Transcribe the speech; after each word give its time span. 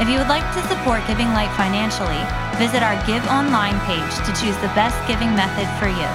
If 0.00 0.08
you 0.08 0.18
would 0.18 0.28
like 0.28 0.42
to 0.54 0.62
support 0.68 1.06
Giving 1.06 1.28
Light 1.28 1.54
financially, 1.56 2.18
visit 2.58 2.82
our 2.82 2.96
Give 3.06 3.24
Online 3.28 3.78
page 3.86 4.16
to 4.26 4.32
choose 4.40 4.56
the 4.56 4.72
best 4.74 4.96
giving 5.06 5.34
method 5.36 5.68
for 5.78 5.86
you. 5.86 6.08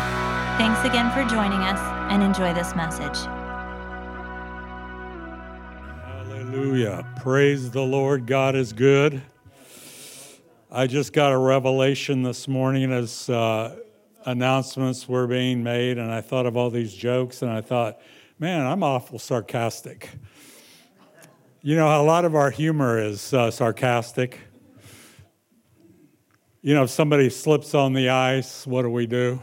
Thanks 0.57 0.83
again 0.83 1.11
for 1.11 1.23
joining 1.29 1.59
us 1.61 1.79
and 2.11 2.23
enjoy 2.23 2.53
this 2.53 2.75
message. 2.75 3.17
Hallelujah. 6.03 7.05
Praise 7.17 7.71
the 7.71 7.83
Lord. 7.83 8.25
God 8.25 8.55
is 8.55 8.73
good. 8.73 9.21
I 10.71 10.87
just 10.87 11.13
got 11.13 11.31
a 11.31 11.37
revelation 11.37 12.23
this 12.23 12.47
morning 12.47 12.91
as 12.91 13.29
uh, 13.29 13.77
announcements 14.25 15.07
were 15.07 15.27
being 15.27 15.63
made, 15.63 15.97
and 15.97 16.11
I 16.11 16.21
thought 16.21 16.45
of 16.45 16.57
all 16.57 16.69
these 16.69 16.93
jokes, 16.93 17.41
and 17.41 17.51
I 17.51 17.61
thought, 17.61 18.01
man, 18.39 18.65
I'm 18.65 18.83
awful 18.83 19.19
sarcastic. 19.19 20.09
You 21.67 21.75
know, 21.75 22.01
a 22.01 22.01
lot 22.01 22.23
of 22.23 22.33
our 22.33 22.49
humor 22.49 22.97
is 22.97 23.33
uh, 23.33 23.51
sarcastic. 23.51 24.39
You 26.61 26.73
know, 26.73 26.83
if 26.83 26.89
somebody 26.89 27.29
slips 27.29 27.75
on 27.75 27.91
the 27.91 28.07
ice, 28.07 28.65
what 28.65 28.83
do 28.83 28.89
we 28.89 29.05
do? 29.05 29.41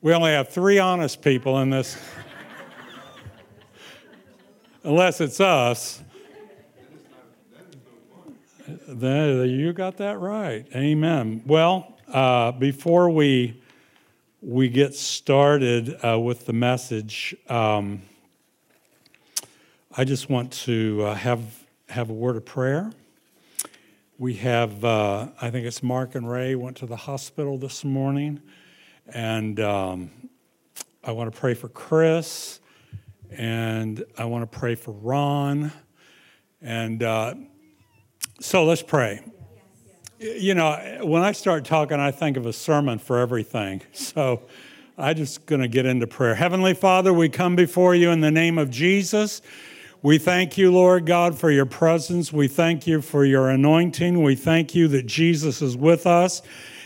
We 0.00 0.14
only 0.14 0.32
have 0.32 0.48
three 0.48 0.80
honest 0.80 1.22
people 1.22 1.60
in 1.60 1.70
this, 1.70 1.96
unless 4.82 5.20
it's 5.20 5.38
us. 5.38 6.02
You 8.88 9.72
got 9.72 9.96
that 9.98 10.18
right. 10.18 10.66
Amen. 10.74 11.40
Well, 11.46 12.00
uh, 12.08 12.50
before 12.50 13.10
we 13.10 13.62
we 14.40 14.68
get 14.68 14.96
started 14.96 16.04
uh, 16.04 16.18
with 16.18 16.46
the 16.46 16.52
message. 16.52 17.36
Um, 17.48 18.02
I 19.94 20.04
just 20.04 20.30
want 20.30 20.50
to 20.64 21.02
uh, 21.04 21.14
have 21.14 21.66
have 21.90 22.08
a 22.08 22.14
word 22.14 22.36
of 22.36 22.46
prayer. 22.46 22.90
We 24.16 24.34
have, 24.36 24.82
uh, 24.82 25.28
I 25.38 25.50
think 25.50 25.66
it's 25.66 25.82
Mark 25.82 26.14
and 26.14 26.30
Ray 26.30 26.54
went 26.54 26.78
to 26.78 26.86
the 26.86 26.96
hospital 26.96 27.58
this 27.58 27.84
morning, 27.84 28.40
and 29.12 29.60
um, 29.60 30.10
I 31.04 31.12
want 31.12 31.30
to 31.30 31.38
pray 31.38 31.52
for 31.52 31.68
Chris, 31.68 32.60
and 33.30 34.02
I 34.16 34.24
want 34.24 34.50
to 34.50 34.58
pray 34.58 34.76
for 34.76 34.92
Ron, 34.92 35.70
and 36.62 37.02
uh, 37.02 37.34
so 38.40 38.64
let's 38.64 38.82
pray. 38.82 39.20
You 40.18 40.54
know, 40.54 41.00
when 41.02 41.20
I 41.20 41.32
start 41.32 41.66
talking, 41.66 42.00
I 42.00 42.12
think 42.12 42.38
of 42.38 42.46
a 42.46 42.52
sermon 42.54 42.98
for 42.98 43.18
everything. 43.18 43.82
So 43.92 44.42
I'm 44.96 45.16
just 45.16 45.44
going 45.44 45.60
to 45.60 45.68
get 45.68 45.84
into 45.84 46.06
prayer. 46.06 46.34
Heavenly 46.34 46.74
Father, 46.74 47.12
we 47.12 47.28
come 47.28 47.56
before 47.56 47.94
you 47.94 48.10
in 48.10 48.20
the 48.20 48.30
name 48.30 48.56
of 48.56 48.70
Jesus. 48.70 49.42
We 50.04 50.18
thank 50.18 50.58
you, 50.58 50.72
Lord 50.72 51.06
God, 51.06 51.38
for 51.38 51.48
your 51.48 51.64
presence. 51.64 52.32
We 52.32 52.48
thank 52.48 52.88
you 52.88 53.00
for 53.00 53.24
your 53.24 53.48
anointing. 53.48 54.20
We 54.20 54.34
thank 54.34 54.74
you 54.74 54.88
that 54.88 55.06
Jesus 55.06 55.62
is 55.62 55.76
with 55.76 56.08
us. 56.08 56.42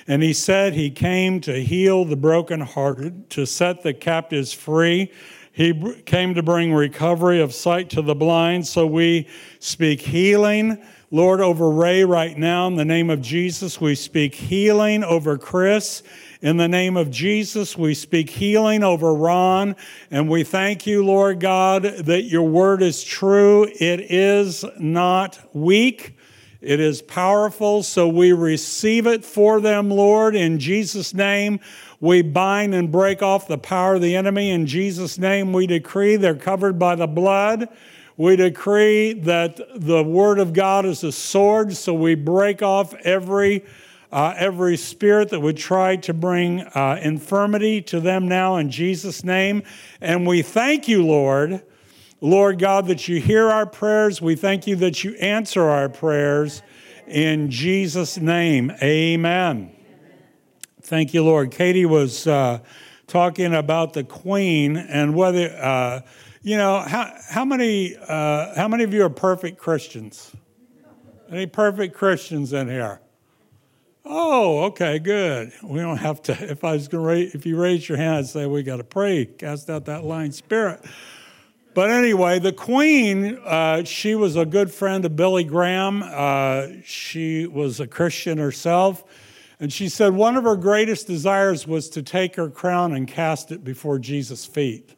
And 0.07 0.23
he 0.23 0.35
said 0.35 0.75
he 0.75 0.91
came 0.91 1.41
to 1.41 1.63
heal 1.63 2.05
the 2.05 2.17
brokenhearted, 2.17 3.31
to 3.31 3.47
set 3.47 3.83
the 3.83 3.95
captives 3.95 4.53
free. 4.53 5.11
He 5.51 5.95
came 6.05 6.35
to 6.35 6.43
bring 6.43 6.75
recovery 6.75 7.41
of 7.41 7.55
sight 7.55 7.89
to 7.91 8.03
the 8.03 8.15
blind. 8.15 8.67
So 8.67 8.87
we 8.87 9.29
speak 9.61 10.03
healing, 10.03 10.77
Lord, 11.13 11.41
over 11.41 11.71
Ray 11.71 12.03
right 12.03 12.37
now. 12.37 12.67
In 12.67 12.75
the 12.75 12.85
name 12.85 13.11
of 13.11 13.23
Jesus, 13.23 13.81
we 13.81 13.95
speak 13.95 14.35
healing 14.35 15.05
over 15.05 15.39
Chris. 15.39 16.03
In 16.43 16.57
the 16.57 16.67
name 16.67 16.97
of 16.97 17.13
Jesus, 17.13 17.79
we 17.79 17.95
speak 17.95 18.29
healing 18.29 18.83
over 18.83 19.15
Ron, 19.15 19.77
and 20.11 20.29
we 20.29 20.43
thank 20.43 20.85
you, 20.85 21.05
Lord 21.05 21.39
God, 21.39 21.85
that 21.85 22.23
your 22.23 22.43
word 22.43 22.83
is 22.83 23.05
true. 23.05 23.69
It 23.79 24.11
is 24.11 24.65
not 24.81 25.39
weak. 25.55 26.17
It 26.61 26.81
is 26.81 27.03
powerful, 27.03 27.85
so 27.85 28.09
we 28.09 28.33
receive 28.33 29.07
it 29.07 29.25
for 29.25 29.61
them, 29.61 29.91
Lord. 29.91 30.35
In 30.35 30.59
Jesus' 30.59 31.15
name, 31.15 31.61
we 32.01 32.23
bind 32.23 32.75
and 32.75 32.91
break 32.91 33.23
off 33.23 33.47
the 33.47 33.59
power 33.59 33.95
of 33.95 34.03
the 34.03 34.17
enemy. 34.17 34.51
In 34.51 34.67
Jesus' 34.67 35.19
name, 35.19 35.53
we 35.53 35.69
decree 35.69 36.17
they're 36.17 36.35
covered 36.35 36.81
by 36.81 36.97
the 36.97 37.07
blood. 37.07 37.69
We 38.17 38.37
decree 38.37 39.13
that 39.13 39.61
the 39.75 40.03
word 40.03 40.39
of 40.39 40.53
God 40.53 40.87
is 40.87 41.05
a 41.05 41.13
sword, 41.13 41.75
so 41.75 41.93
we 41.93 42.15
break 42.15 42.63
off 42.63 42.95
every 42.95 43.65
uh, 44.13 44.33
every 44.37 44.77
spirit 44.77 45.31
that 45.31 45.41
would 45.41 45.57
try 45.57 45.97
to 45.97 46.15
bring 46.15 46.61
uh, 46.61 46.99
infirmity 47.03 47.83
to 47.83 48.01
them 48.01 48.29
now 48.29 48.57
in 48.57 48.71
Jesus' 48.71 49.25
name. 49.25 49.63
And 50.01 50.27
we 50.27 50.43
thank 50.43 50.89
you, 50.89 51.05
Lord, 51.05 51.63
Lord 52.21 52.59
God, 52.59 52.87
that 52.87 53.09
you 53.09 53.21
hear 53.21 53.51
our 53.51 53.67
prayers. 53.67 54.23
We 54.23 54.37
thank 54.37 54.67
you 54.67 54.77
that 54.77 55.05
you 55.05 55.15
answer 55.17 55.65
our 55.65 55.89
prayers 55.89 56.63
in 57.07 57.51
Jesus' 57.51 58.17
name. 58.17 58.73
Amen. 58.83 59.73
Thank 60.83 61.13
you, 61.13 61.25
Lord. 61.25 61.51
Katie 61.51 61.85
was 61.85 62.27
uh, 62.27 62.61
talking 63.07 63.55
about 63.55 63.93
the 63.93 64.05
Queen 64.05 64.77
and 64.77 65.15
whether, 65.15 65.51
uh, 65.61 66.01
you 66.47 66.57
know, 66.57 66.79
how, 66.79 67.13
how, 67.29 67.45
many, 67.45 67.97
uh, 67.97 68.55
how 68.55 68.69
many 68.69 68.85
of 68.85 68.95
you 68.95 69.03
are 69.03 69.11
perfect 69.11 69.59
Christians? 69.59 70.31
Any 71.29 71.47
perfect 71.47 71.97
Christians 71.97 72.53
in 72.53 72.69
here? 72.69 73.01
Oh, 74.05 74.63
okay, 74.67 75.01
good. 75.01 75.51
We 75.65 75.81
don't 75.81 75.97
have 75.97 76.23
to. 76.23 76.33
If 76.49 76.63
I 76.63 76.75
was 76.75 76.89
raise, 76.93 77.35
if 77.35 77.47
you 77.47 77.61
raise 77.61 77.89
your 77.89 77.99
hand, 77.99 78.19
I'd 78.19 78.27
say 78.29 78.47
we 78.47 78.63
got 78.63 78.77
to 78.77 78.85
pray, 78.85 79.25
cast 79.25 79.69
out 79.69 79.87
that 79.87 80.05
lying 80.05 80.31
spirit. 80.31 80.85
But 81.75 81.91
anyway, 81.91 82.39
the 82.39 82.53
Queen, 82.53 83.41
uh, 83.45 83.83
she 83.83 84.15
was 84.15 84.37
a 84.37 84.47
good 84.47 84.71
friend 84.71 85.05
of 85.05 85.17
Billy 85.17 85.43
Graham. 85.43 86.05
Uh, 86.05 86.69
she 86.85 87.49
was 87.49 87.81
a 87.81 87.89
Christian 87.89 88.39
herself. 88.39 89.03
And 89.59 89.73
she 89.73 89.89
said 89.89 90.15
one 90.15 90.37
of 90.37 90.45
her 90.45 90.55
greatest 90.55 91.09
desires 91.09 91.67
was 91.67 91.89
to 91.89 92.05
take 92.05 92.37
her 92.37 92.49
crown 92.49 92.95
and 92.95 93.09
cast 93.09 93.51
it 93.51 93.65
before 93.65 93.99
Jesus' 93.99 94.47
feet. 94.47 94.93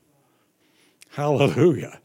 Hallelujah 1.10 2.00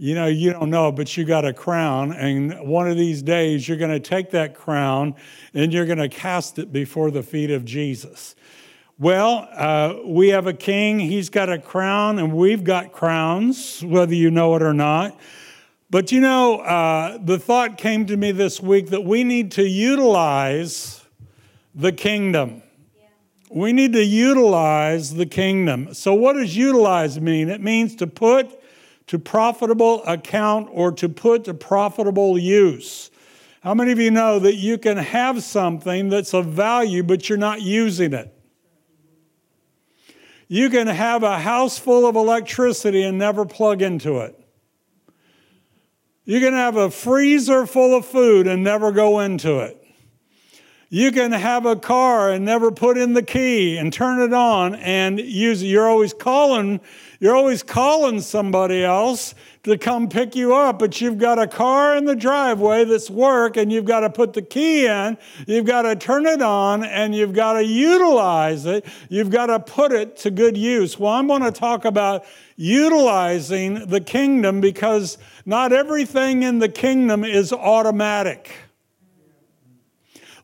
you 0.00 0.14
know, 0.14 0.28
you 0.28 0.50
don't 0.50 0.70
know, 0.70 0.90
but 0.90 1.14
you 1.14 1.26
got 1.26 1.44
a 1.44 1.52
crown, 1.52 2.10
and 2.14 2.58
one 2.66 2.88
of 2.88 2.96
these 2.96 3.22
days 3.22 3.68
you're 3.68 3.76
going 3.76 3.90
to 3.90 4.00
take 4.00 4.30
that 4.30 4.54
crown 4.54 5.14
and 5.52 5.74
you're 5.74 5.84
going 5.84 5.98
to 5.98 6.08
cast 6.08 6.58
it 6.58 6.72
before 6.72 7.10
the 7.10 7.22
feet 7.22 7.50
of 7.50 7.66
Jesus. 7.66 8.34
Well, 8.98 9.46
uh, 9.52 9.96
we 10.06 10.28
have 10.28 10.46
a 10.46 10.54
king, 10.54 11.00
he's 11.00 11.28
got 11.28 11.50
a 11.50 11.58
crown, 11.58 12.18
and 12.18 12.32
we've 12.32 12.64
got 12.64 12.92
crowns, 12.92 13.84
whether 13.84 14.14
you 14.14 14.30
know 14.30 14.56
it 14.56 14.62
or 14.62 14.72
not. 14.72 15.20
But 15.90 16.12
you 16.12 16.20
know, 16.20 16.60
uh, 16.60 17.18
the 17.22 17.38
thought 17.38 17.76
came 17.76 18.06
to 18.06 18.16
me 18.16 18.32
this 18.32 18.58
week 18.58 18.88
that 18.88 19.04
we 19.04 19.22
need 19.22 19.52
to 19.52 19.68
utilize 19.68 21.04
the 21.74 21.92
kingdom. 21.92 22.62
We 23.52 23.72
need 23.72 23.94
to 23.94 24.04
utilize 24.04 25.14
the 25.14 25.26
kingdom. 25.26 25.92
So, 25.92 26.14
what 26.14 26.34
does 26.34 26.56
utilize 26.56 27.20
mean? 27.20 27.48
It 27.48 27.60
means 27.60 27.96
to 27.96 28.06
put 28.06 28.48
to 29.08 29.18
profitable 29.18 30.04
account 30.04 30.68
or 30.70 30.92
to 30.92 31.08
put 31.08 31.44
to 31.44 31.54
profitable 31.54 32.38
use. 32.38 33.10
How 33.60 33.74
many 33.74 33.90
of 33.90 33.98
you 33.98 34.12
know 34.12 34.38
that 34.38 34.54
you 34.54 34.78
can 34.78 34.96
have 34.96 35.42
something 35.42 36.08
that's 36.08 36.32
of 36.32 36.46
value, 36.46 37.02
but 37.02 37.28
you're 37.28 37.36
not 37.36 37.60
using 37.60 38.12
it? 38.12 38.32
You 40.46 40.70
can 40.70 40.86
have 40.86 41.24
a 41.24 41.40
house 41.40 41.76
full 41.76 42.06
of 42.06 42.14
electricity 42.14 43.02
and 43.02 43.18
never 43.18 43.44
plug 43.44 43.82
into 43.82 44.18
it. 44.18 44.38
You 46.24 46.38
can 46.38 46.52
have 46.52 46.76
a 46.76 46.88
freezer 46.88 47.66
full 47.66 47.96
of 47.96 48.06
food 48.06 48.46
and 48.46 48.62
never 48.62 48.92
go 48.92 49.18
into 49.18 49.58
it. 49.58 49.79
You 50.92 51.12
can 51.12 51.30
have 51.30 51.66
a 51.66 51.76
car 51.76 52.32
and 52.32 52.44
never 52.44 52.72
put 52.72 52.98
in 52.98 53.12
the 53.12 53.22
key 53.22 53.78
and 53.78 53.92
turn 53.92 54.20
it 54.20 54.34
on 54.34 54.74
and 54.74 55.20
use. 55.20 55.62
You're 55.62 55.88
always 55.88 56.12
calling 56.12 56.80
you're 57.20 57.36
always 57.36 57.62
calling 57.62 58.22
somebody 58.22 58.82
else 58.82 59.34
to 59.64 59.76
come 59.76 60.08
pick 60.08 60.34
you 60.34 60.54
up, 60.54 60.78
but 60.78 61.02
you've 61.02 61.18
got 61.18 61.38
a 61.38 61.46
car 61.46 61.94
in 61.94 62.06
the 62.06 62.16
driveway 62.16 62.84
that's 62.84 63.10
work 63.10 63.58
and 63.58 63.70
you've 63.70 63.84
got 63.84 64.00
to 64.00 64.10
put 64.10 64.32
the 64.32 64.40
key 64.40 64.86
in, 64.86 65.18
you've 65.46 65.66
got 65.66 65.82
to 65.82 65.94
turn 65.94 66.24
it 66.24 66.40
on, 66.40 66.82
and 66.82 67.14
you've 67.14 67.34
got 67.34 67.52
to 67.52 67.64
utilize 67.64 68.64
it. 68.64 68.86
You've 69.10 69.28
got 69.28 69.46
to 69.46 69.60
put 69.60 69.92
it 69.92 70.16
to 70.18 70.30
good 70.30 70.56
use. 70.56 70.98
Well, 70.98 71.12
I'm 71.12 71.26
going 71.26 71.42
to 71.42 71.52
talk 71.52 71.84
about 71.84 72.24
utilizing 72.56 73.86
the 73.86 74.00
kingdom 74.00 74.62
because 74.62 75.18
not 75.44 75.74
everything 75.74 76.42
in 76.42 76.58
the 76.58 76.70
kingdom 76.70 77.22
is 77.22 77.52
automatic. 77.52 78.50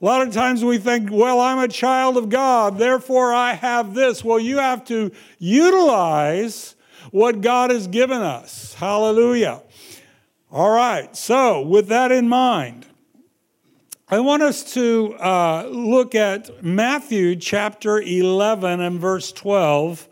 A 0.01 0.05
lot 0.05 0.27
of 0.27 0.33
times 0.33 0.65
we 0.65 0.79
think, 0.79 1.11
well, 1.11 1.41
I'm 1.41 1.59
a 1.59 1.69
child 1.69 2.17
of 2.17 2.29
God, 2.29 2.79
therefore 2.79 3.33
I 3.33 3.55
have 3.55 3.95
this. 3.95 4.23
Well, 4.23 4.39
you 4.39 4.59
have 4.59 4.85
to 4.87 5.11
utilize 5.39 6.77
what 7.11 7.41
God 7.41 7.71
has 7.71 7.87
given 7.87 8.21
us. 8.21 8.75
Hallelujah. 8.75 9.63
All 10.51 10.71
right, 10.71 11.15
so 11.17 11.63
with 11.63 11.89
that 11.89 12.13
in 12.13 12.29
mind, 12.29 12.87
I 14.09 14.21
want 14.21 14.43
us 14.45 14.75
to 14.75 15.15
uh, 15.15 15.67
look 15.69 16.15
at 16.15 16.63
Matthew 16.63 17.35
chapter 17.35 18.01
11 18.01 18.81
and 18.81 19.01
verse 19.01 19.33
12. 19.33 20.09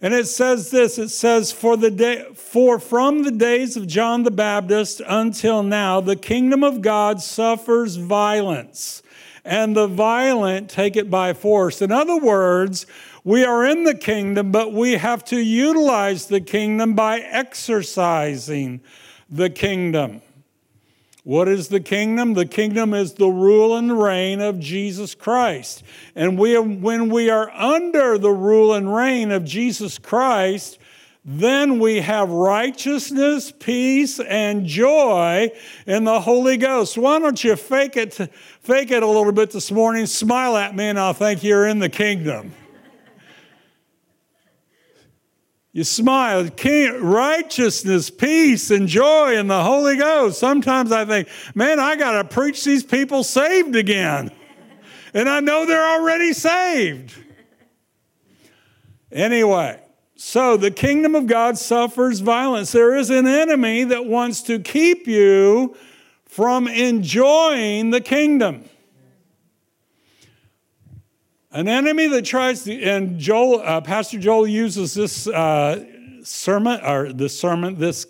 And 0.00 0.12
it 0.12 0.26
says 0.26 0.72
this 0.72 0.98
it 0.98 1.10
says, 1.10 1.52
for, 1.52 1.76
the 1.76 1.90
day, 1.90 2.26
for 2.34 2.80
from 2.80 3.22
the 3.22 3.30
days 3.30 3.76
of 3.76 3.86
John 3.86 4.24
the 4.24 4.32
Baptist 4.32 5.00
until 5.06 5.62
now, 5.62 6.00
the 6.00 6.16
kingdom 6.16 6.64
of 6.64 6.82
God 6.82 7.20
suffers 7.20 7.94
violence, 7.94 9.02
and 9.48 9.74
the 9.74 9.86
violent 9.86 10.68
take 10.68 10.94
it 10.94 11.10
by 11.10 11.32
force. 11.32 11.80
In 11.80 11.90
other 11.90 12.18
words, 12.18 12.86
we 13.24 13.44
are 13.44 13.64
in 13.64 13.84
the 13.84 13.94
kingdom, 13.94 14.52
but 14.52 14.72
we 14.72 14.92
have 14.92 15.24
to 15.26 15.40
utilize 15.40 16.26
the 16.26 16.40
kingdom 16.40 16.94
by 16.94 17.20
exercising 17.20 18.80
the 19.30 19.50
kingdom. 19.50 20.20
What 21.24 21.48
is 21.48 21.68
the 21.68 21.80
kingdom? 21.80 22.34
The 22.34 22.46
kingdom 22.46 22.94
is 22.94 23.14
the 23.14 23.28
rule 23.28 23.76
and 23.76 24.00
reign 24.00 24.40
of 24.40 24.60
Jesus 24.60 25.14
Christ. 25.14 25.82
And 26.14 26.38
we, 26.38 26.58
when 26.58 27.10
we 27.10 27.28
are 27.28 27.50
under 27.50 28.18
the 28.18 28.30
rule 28.30 28.72
and 28.72 28.94
reign 28.94 29.30
of 29.30 29.44
Jesus 29.44 29.98
Christ, 29.98 30.78
then 31.30 31.78
we 31.78 32.00
have 32.00 32.30
righteousness, 32.30 33.52
peace, 33.52 34.18
and 34.18 34.64
joy 34.64 35.50
in 35.86 36.04
the 36.04 36.22
Holy 36.22 36.56
Ghost. 36.56 36.96
Why 36.96 37.18
don't 37.18 37.44
you 37.44 37.54
fake 37.54 37.98
it, 37.98 38.14
fake 38.14 38.90
it 38.90 39.02
a 39.02 39.06
little 39.06 39.32
bit 39.32 39.50
this 39.50 39.70
morning? 39.70 40.06
Smile 40.06 40.56
at 40.56 40.74
me, 40.74 40.84
and 40.84 40.98
I'll 40.98 41.12
think 41.12 41.44
you're 41.44 41.66
in 41.66 41.80
the 41.80 41.90
kingdom. 41.90 42.54
You 45.70 45.84
smile, 45.84 46.48
righteousness, 46.98 48.08
peace, 48.08 48.70
and 48.70 48.88
joy 48.88 49.36
in 49.36 49.48
the 49.48 49.62
Holy 49.62 49.98
Ghost. 49.98 50.40
Sometimes 50.40 50.92
I 50.92 51.04
think, 51.04 51.28
man, 51.54 51.78
I 51.78 51.96
got 51.96 52.22
to 52.22 52.24
preach 52.24 52.64
these 52.64 52.82
people 52.82 53.22
saved 53.22 53.76
again. 53.76 54.30
And 55.12 55.28
I 55.28 55.40
know 55.40 55.66
they're 55.66 56.00
already 56.00 56.32
saved. 56.32 57.12
Anyway, 59.12 59.78
so 60.20 60.56
the 60.56 60.72
kingdom 60.72 61.14
of 61.14 61.28
God 61.28 61.56
suffers 61.56 62.18
violence. 62.18 62.72
There 62.72 62.96
is 62.96 63.08
an 63.08 63.28
enemy 63.28 63.84
that 63.84 64.04
wants 64.04 64.42
to 64.42 64.58
keep 64.58 65.06
you 65.06 65.76
from 66.24 66.66
enjoying 66.66 67.90
the 67.90 68.00
kingdom. 68.00 68.64
An 71.52 71.68
enemy 71.68 72.08
that 72.08 72.24
tries 72.24 72.64
to, 72.64 72.82
and 72.82 73.20
Joel, 73.20 73.62
uh, 73.64 73.80
Pastor 73.80 74.18
Joel 74.18 74.48
uses 74.48 74.92
this 74.92 75.28
uh, 75.28 75.84
sermon, 76.24 76.80
or 76.84 77.12
the 77.12 77.28
sermon, 77.28 77.78
this 77.78 78.04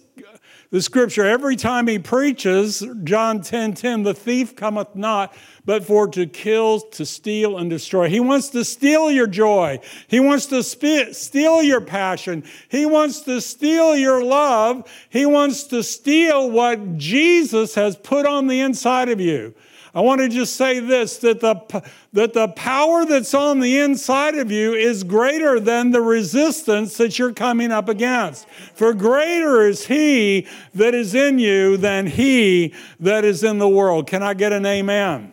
the 0.71 0.83
scripture 0.83 1.25
every 1.25 1.57
time 1.57 1.87
he 1.87 1.99
preaches 1.99 2.85
john 3.05 3.41
10 3.41 3.75
10 3.75 4.03
the 4.03 4.15
thief 4.15 4.55
cometh 4.55 4.95
not 4.95 5.35
but 5.69 5.85
for 5.85 6.09
to 6.09 6.25
kill 6.25 6.81
to 6.81 7.05
steal 7.05 7.59
and 7.59 7.69
destroy. 7.69 8.09
He 8.09 8.21
wants 8.21 8.49
to 8.49 8.65
steal 8.65 9.11
your 9.11 9.27
joy. 9.27 9.81
He 10.07 10.19
wants 10.19 10.47
to 10.47 10.63
steal 10.63 11.63
your 11.63 11.83
passion. 11.83 12.43
He 12.71 12.87
wants 12.87 13.21
to 13.25 13.43
steal 13.43 13.95
your 13.95 14.25
love. 14.25 14.91
He 15.11 15.27
wants 15.27 15.65
to 15.65 15.83
steal 15.83 16.51
what 16.51 16.97
jesus 16.97 17.75
has 17.75 17.97
put 17.97 18.25
on 18.25 18.47
the 18.47 18.61
inside 18.61 19.11
of 19.11 19.21
you 19.21 19.55
I 19.95 20.01
want 20.01 20.21
to 20.21 20.29
just 20.29 20.57
say 20.57 20.81
this 20.81 21.19
that 21.19 21.41
the, 21.41 21.83
that 22.13 22.35
the 22.35 22.49
power 22.49 23.05
that's 23.05 23.35
on 23.35 23.61
the 23.61 23.79
inside 23.79 24.37
of 24.37 24.51
you 24.51 24.75
is 24.75 25.05
greater 25.05 25.59
than 25.59 25.91
the 25.91 26.01
resistance 26.01 26.97
that 26.99 27.19
you're 27.19 27.33
coming 27.33 27.73
up 27.73 27.89
against. 27.89 28.49
For 28.75 28.93
greater 28.95 29.67
is 29.67 29.87
He 29.87 30.47
that 30.75 30.95
is 30.95 31.15
in 31.15 31.39
you 31.39 31.77
than 31.77 32.07
He 32.07 32.75
that 33.01 33.25
is 33.25 33.43
in 33.43 33.59
the 33.59 33.69
world. 33.69 34.07
Can 34.07 34.23
I 34.23 34.35
get 34.35 34.53
an 34.53 34.67
amen? 34.67 35.33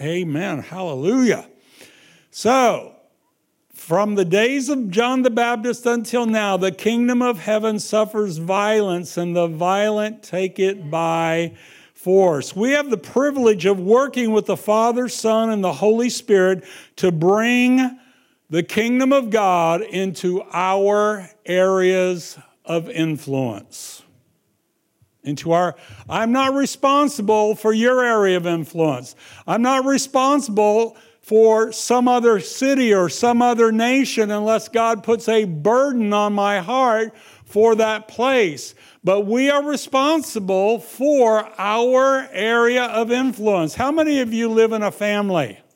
Amen. 0.00 0.60
Hallelujah. 0.60 1.48
So, 2.30 2.96
from 3.72 4.16
the 4.16 4.24
days 4.24 4.68
of 4.68 4.90
John 4.90 5.22
the 5.22 5.30
Baptist 5.30 5.86
until 5.86 6.26
now, 6.26 6.56
the 6.56 6.72
kingdom 6.72 7.22
of 7.22 7.38
heaven 7.38 7.78
suffers 7.78 8.38
violence, 8.38 9.16
and 9.16 9.34
the 9.34 9.46
violent 9.46 10.22
take 10.22 10.58
it 10.58 10.90
by 10.90 11.56
force. 12.06 12.54
We 12.54 12.70
have 12.70 12.88
the 12.88 12.96
privilege 12.96 13.66
of 13.66 13.80
working 13.80 14.30
with 14.30 14.46
the 14.46 14.56
Father, 14.56 15.08
Son, 15.08 15.50
and 15.50 15.64
the 15.64 15.72
Holy 15.72 16.08
Spirit 16.08 16.62
to 16.94 17.10
bring 17.10 17.98
the 18.48 18.62
kingdom 18.62 19.12
of 19.12 19.30
God 19.30 19.82
into 19.82 20.44
our 20.52 21.28
areas 21.44 22.38
of 22.64 22.88
influence. 22.88 24.04
Into 25.24 25.50
our, 25.50 25.74
I'm 26.08 26.30
not 26.30 26.54
responsible 26.54 27.56
for 27.56 27.72
your 27.72 28.04
area 28.04 28.36
of 28.36 28.46
influence. 28.46 29.16
I'm 29.44 29.62
not 29.62 29.84
responsible 29.84 30.96
for 31.22 31.72
some 31.72 32.06
other 32.06 32.38
city 32.38 32.94
or 32.94 33.08
some 33.08 33.42
other 33.42 33.72
nation 33.72 34.30
unless 34.30 34.68
God 34.68 35.02
puts 35.02 35.28
a 35.28 35.44
burden 35.44 36.12
on 36.12 36.34
my 36.34 36.60
heart 36.60 37.12
for 37.46 37.74
that 37.74 38.06
place 38.06 38.76
but 39.06 39.20
we 39.20 39.48
are 39.48 39.62
responsible 39.62 40.80
for 40.80 41.48
our 41.58 42.28
area 42.32 42.86
of 42.86 43.12
influence. 43.12 43.76
How 43.76 43.92
many 43.92 44.18
of 44.18 44.32
you 44.32 44.48
live 44.48 44.72
in 44.72 44.82
a 44.82 44.90
family? 44.90 45.60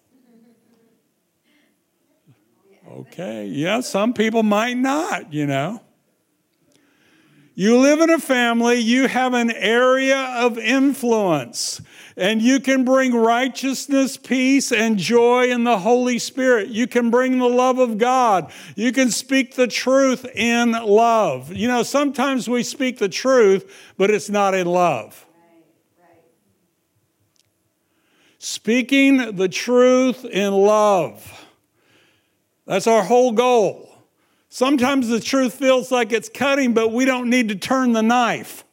Okay, 2.93 3.47
yeah, 3.47 3.81
some 3.81 4.13
people 4.13 4.43
might 4.43 4.77
not, 4.77 5.33
you 5.33 5.47
know. 5.47 5.81
You 7.55 7.79
live 7.79 8.01
in 8.01 8.11
a 8.11 8.19
family, 8.19 8.79
you 8.79 9.09
have 9.09 9.35
an 9.35 9.51
area 9.51 10.33
of 10.37 10.57
influence 10.57 11.81
and 12.17 12.43
you 12.43 12.61
can 12.61 12.85
bring 12.85 13.15
righteousness, 13.15 14.19
peace, 14.19 14.73
and 14.73 14.99
joy 14.99 15.51
in 15.51 15.65
the 15.65 15.79
Holy 15.79 16.19
Spirit. 16.19 16.69
You 16.69 16.87
can 16.87 17.11
bring 17.11 17.39
the 17.39 17.49
love 17.49 17.79
of 17.79 17.97
God. 17.97 18.53
You 18.77 18.93
can 18.93 19.11
speak 19.11 19.55
the 19.55 19.67
truth 19.67 20.27
in 20.35 20.73
love. 20.73 21.53
You 21.53 21.67
know, 21.67 21.83
sometimes 21.83 22.47
we 22.47 22.63
speak 22.63 22.99
the 22.99 23.09
truth, 23.09 23.93
but 23.97 24.11
it's 24.11 24.29
not 24.29 24.55
in 24.55 24.67
love. 24.67 25.27
Speaking 28.39 29.37
the 29.37 29.49
truth 29.49 30.25
in 30.25 30.53
love. 30.53 31.47
That's 32.67 32.87
our 32.87 33.03
whole 33.03 33.33
goal. 33.33 33.90
Sometimes 34.53 35.07
the 35.07 35.21
truth 35.21 35.55
feels 35.55 35.93
like 35.93 36.13
it's 36.13 36.29
cutting, 36.29 36.75
but 36.75 36.93
we 36.93 37.05
don't 37.05 37.31
need 37.31 37.49
to 37.51 37.55
turn 37.55 37.93
the 37.93 38.03
knife. 38.03 38.65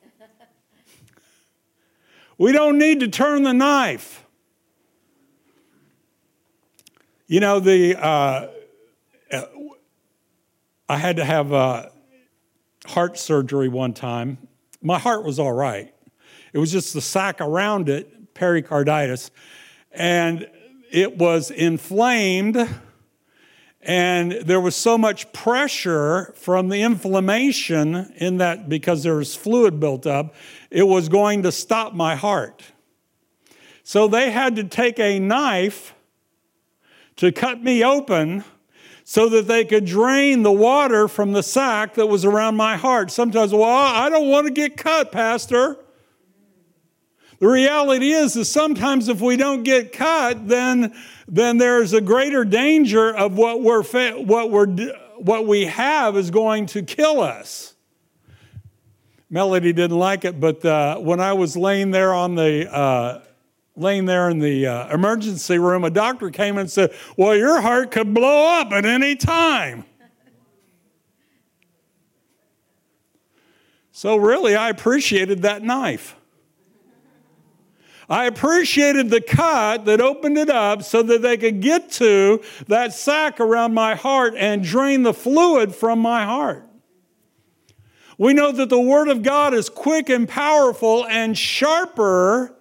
We 2.39 2.51
don't 2.51 2.79
need 2.79 2.99
to 3.01 3.07
turn 3.07 3.43
the 3.43 3.53
knife. 3.53 4.25
You 7.27 7.39
know, 7.39 7.59
the 7.59 7.95
uh, 7.95 8.47
I 10.89 10.97
had 10.97 11.17
to 11.17 11.25
have 11.25 11.53
uh, 11.53 11.89
heart 12.87 13.19
surgery 13.19 13.69
one 13.69 13.93
time. 13.93 14.39
My 14.81 14.97
heart 14.97 15.25
was 15.25 15.37
all 15.37 15.53
right. 15.53 15.93
It 16.53 16.57
was 16.57 16.71
just 16.71 16.95
the 16.95 17.01
sac 17.01 17.39
around 17.39 17.87
it, 17.87 18.33
pericarditis, 18.33 19.29
and 19.91 20.49
it 20.91 21.17
was 21.17 21.51
inflamed 21.51 22.67
and 23.87 24.33
there 24.33 24.59
was 24.59 24.75
so 24.75 24.97
much 24.97 25.31
pressure 25.31 26.33
from 26.35 26.67
the 26.67 26.81
inflammation 26.81 28.13
in 28.17 28.37
that 28.37 28.67
because 28.67 29.01
there 29.01 29.15
was 29.15 29.33
fluid 29.33 29.79
built 29.79 30.05
up, 30.05 30.35
it 30.69 30.83
was 30.83 31.07
going 31.07 31.43
to 31.43 31.53
stop 31.53 31.93
my 31.93 32.13
heart. 32.15 32.63
So 33.83 34.09
they 34.09 34.29
had 34.29 34.57
to 34.57 34.65
take 34.65 34.99
a 34.99 35.19
knife 35.19 35.95
to 37.15 37.31
cut 37.31 37.63
me 37.63 37.81
open 37.81 38.43
so 39.05 39.29
that 39.29 39.47
they 39.47 39.63
could 39.63 39.85
drain 39.85 40.43
the 40.43 40.51
water 40.51 41.07
from 41.07 41.31
the 41.31 41.41
sac 41.41 41.93
that 41.93 42.07
was 42.07 42.25
around 42.25 42.57
my 42.57 42.75
heart. 42.75 43.09
Sometimes, 43.09 43.53
well, 43.53 43.63
I 43.63 44.09
don't 44.09 44.27
want 44.27 44.47
to 44.47 44.53
get 44.53 44.75
cut, 44.75 45.13
Pastor. 45.13 45.77
The 47.39 47.47
reality 47.47 48.11
is, 48.11 48.33
that 48.33 48.45
sometimes 48.45 49.09
if 49.09 49.21
we 49.21 49.37
don't 49.37 49.63
get 49.63 49.93
cut, 49.93 50.47
then, 50.47 50.95
then 51.27 51.57
there's 51.57 51.93
a 51.93 52.01
greater 52.01 52.43
danger 52.43 53.15
of 53.15 53.37
what 53.37 53.61
we're 53.61 53.83
what 53.83 54.49
we're 54.49 54.67
what 55.17 55.45
we 55.45 55.65
have 55.65 56.17
is 56.17 56.31
going 56.31 56.65
to 56.67 56.81
kill 56.81 57.21
us. 57.21 57.75
Melody 59.29 59.73
didn't 59.73 59.97
like 59.97 60.25
it, 60.25 60.39
but 60.39 60.63
uh, 60.63 60.97
when 60.99 61.19
I 61.19 61.33
was 61.33 61.57
laying 61.57 61.91
there 61.91 62.13
on 62.13 62.35
the 62.35 62.73
uh, 62.73 63.21
laying 63.75 64.05
there 64.05 64.29
in 64.29 64.39
the 64.39 64.65
uh, 64.65 64.93
emergency 64.93 65.59
room, 65.59 65.83
a 65.83 65.89
doctor 65.89 66.29
came 66.31 66.57
and 66.57 66.71
said, 66.71 66.93
"Well, 67.17 67.35
your 67.35 67.61
heart 67.61 67.91
could 67.91 68.13
blow 68.13 68.59
up 68.59 68.71
at 68.71 68.85
any 68.85 69.15
time." 69.15 69.83
So 73.91 74.15
really, 74.15 74.55
I 74.55 74.69
appreciated 74.69 75.41
that 75.41 75.63
knife. 75.63 76.16
I 78.09 78.25
appreciated 78.25 79.09
the 79.09 79.19
cut 79.19 79.85
that 79.85 79.99
opened 79.99 80.37
it 80.37 80.49
up 80.49 80.83
so 80.83 81.03
that 81.03 81.21
they 81.21 81.37
could 81.37 81.61
get 81.61 81.91
to 81.93 82.41
that 82.67 82.93
sac 82.93 83.39
around 83.39 83.73
my 83.73 83.95
heart 83.95 84.33
and 84.37 84.63
drain 84.63 85.03
the 85.03 85.13
fluid 85.13 85.75
from 85.75 85.99
my 85.99 86.23
heart. 86.23 86.63
We 88.17 88.33
know 88.33 88.51
that 88.51 88.69
the 88.69 88.79
Word 88.79 89.09
of 89.09 89.23
God 89.23 89.53
is 89.53 89.69
quick 89.69 90.09
and 90.09 90.27
powerful 90.27 91.05
and 91.05 91.37
sharper 91.37 92.55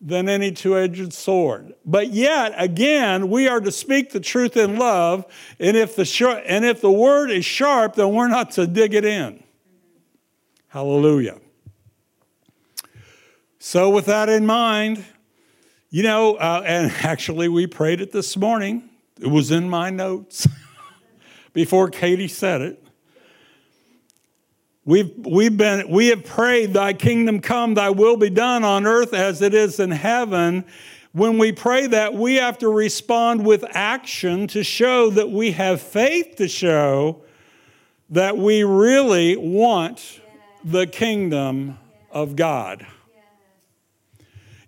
than 0.00 0.28
any 0.28 0.50
two 0.50 0.76
edged 0.76 1.12
sword. 1.12 1.74
But 1.84 2.08
yet, 2.08 2.52
again, 2.56 3.28
we 3.30 3.46
are 3.46 3.60
to 3.60 3.70
speak 3.70 4.10
the 4.10 4.20
truth 4.20 4.56
in 4.56 4.76
love, 4.76 5.24
and 5.60 5.76
if, 5.76 5.94
the 5.94 6.42
and 6.46 6.64
if 6.64 6.80
the 6.80 6.90
Word 6.90 7.30
is 7.30 7.44
sharp, 7.44 7.94
then 7.94 8.12
we're 8.12 8.28
not 8.28 8.50
to 8.52 8.66
dig 8.66 8.94
it 8.94 9.04
in. 9.04 9.44
Hallelujah. 10.68 11.38
So, 13.64 13.90
with 13.90 14.06
that 14.06 14.28
in 14.28 14.44
mind, 14.44 15.04
you 15.88 16.02
know, 16.02 16.34
uh, 16.34 16.64
and 16.66 16.90
actually, 17.02 17.46
we 17.46 17.68
prayed 17.68 18.00
it 18.00 18.10
this 18.10 18.36
morning. 18.36 18.90
It 19.20 19.28
was 19.28 19.52
in 19.52 19.70
my 19.70 19.88
notes 19.88 20.48
before 21.52 21.88
Katie 21.88 22.26
said 22.26 22.60
it. 22.60 22.84
We've, 24.84 25.14
we've 25.24 25.56
been, 25.56 25.88
we 25.88 26.08
have 26.08 26.24
prayed, 26.24 26.72
Thy 26.72 26.92
kingdom 26.92 27.38
come, 27.38 27.74
Thy 27.74 27.90
will 27.90 28.16
be 28.16 28.30
done 28.30 28.64
on 28.64 28.84
earth 28.84 29.14
as 29.14 29.40
it 29.40 29.54
is 29.54 29.78
in 29.78 29.92
heaven. 29.92 30.64
When 31.12 31.38
we 31.38 31.52
pray 31.52 31.86
that, 31.86 32.14
we 32.14 32.34
have 32.34 32.58
to 32.58 32.68
respond 32.68 33.46
with 33.46 33.64
action 33.70 34.48
to 34.48 34.64
show 34.64 35.08
that 35.10 35.30
we 35.30 35.52
have 35.52 35.80
faith 35.80 36.34
to 36.38 36.48
show 36.48 37.22
that 38.10 38.36
we 38.36 38.64
really 38.64 39.36
want 39.36 40.20
the 40.64 40.88
kingdom 40.88 41.78
of 42.10 42.34
God. 42.34 42.84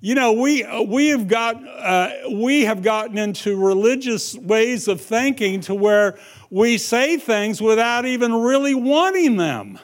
You 0.05 0.15
know, 0.15 0.35
we, 0.35 0.63
we, 0.87 1.09
have 1.09 1.29
got, 1.29 1.67
uh, 1.67 2.11
we 2.31 2.67
have 2.67 2.83
gotten 2.83 3.17
into 3.17 3.57
religious 3.57 4.35
ways 4.37 4.87
of 4.87 5.01
thinking 5.01 5.63
to 5.63 5.75
where 5.75 6.19
we 6.51 6.77
say 6.77 7.17
things 7.17 7.63
without 7.63 8.05
even 8.05 8.35
really 8.35 8.75
wanting 8.75 9.39
them. 9.39 9.79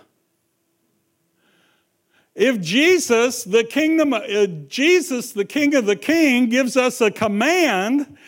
If 2.35 2.61
Jesus, 2.61 3.45
the 3.45 3.65
kingdom, 3.65 4.13
uh, 4.13 4.47
Jesus, 4.69 5.33
the 5.33 5.47
King 5.47 5.75
of 5.75 5.87
the 5.87 5.97
King, 5.97 6.51
gives 6.51 6.77
us 6.77 7.01
a 7.01 7.11
command, 7.11 8.19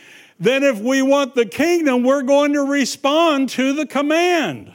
then 0.40 0.62
if 0.62 0.80
we 0.80 1.02
want 1.02 1.34
the 1.34 1.44
kingdom, 1.44 2.04
we're 2.04 2.22
going 2.22 2.54
to 2.54 2.62
respond 2.62 3.50
to 3.50 3.74
the 3.74 3.84
command. 3.84 4.72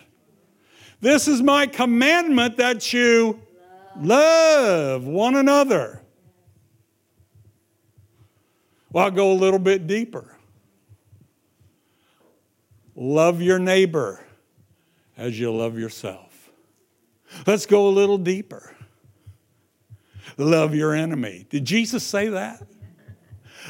This 1.02 1.28
is 1.28 1.42
my 1.42 1.66
commandment 1.66 2.58
that 2.58 2.94
you 2.94 3.42
love 4.00 5.04
one 5.04 5.36
another. 5.36 6.04
Well, 8.92 9.06
I'll 9.06 9.12
go 9.12 9.32
a 9.32 9.34
little 9.34 9.60
bit 9.60 9.88
deeper. 9.88 10.38
Love 12.96 13.42
your 13.42 13.60
neighbor 13.60 14.26
as 15.18 15.40
you 15.40 15.52
love 15.52 15.78
yourself. 15.78 16.50
Let's 17.46 17.66
go 17.66 17.88
a 17.88 17.92
little 17.92 18.18
deeper. 18.18 18.76
Love 20.38 20.74
your 20.74 20.94
enemy. 20.94 21.46
Did 21.50 21.66
Jesus 21.66 22.04
say 22.04 22.30
that? 22.30 22.66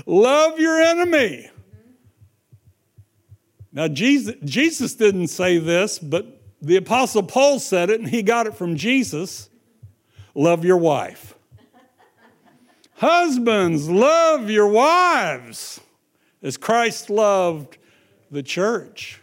Love 0.06 0.60
your 0.60 0.80
enemy. 0.80 1.50
Now, 3.72 3.88
Jesus, 3.88 4.36
Jesus 4.44 4.96
didn't 4.96 5.28
say 5.28 5.58
this, 5.58 6.00
but 6.00 6.42
the 6.62 6.78
Apostle 6.78 7.24
Paul 7.24 7.60
said 7.60 7.90
it, 7.90 8.00
and 8.00 8.10
he 8.10 8.24
got 8.24 8.48
it 8.48 8.56
from 8.56 8.76
Jesus. 8.76 9.50
Love 10.34 10.66
your 10.66 10.78
wife. 10.78 11.36
Husbands, 12.98 13.88
love 13.88 14.50
your 14.50 14.68
wives 14.68 15.80
as 16.42 16.58
Christ 16.58 17.12
loved 17.12 17.78
the 18.32 18.42
church. 18.42 19.22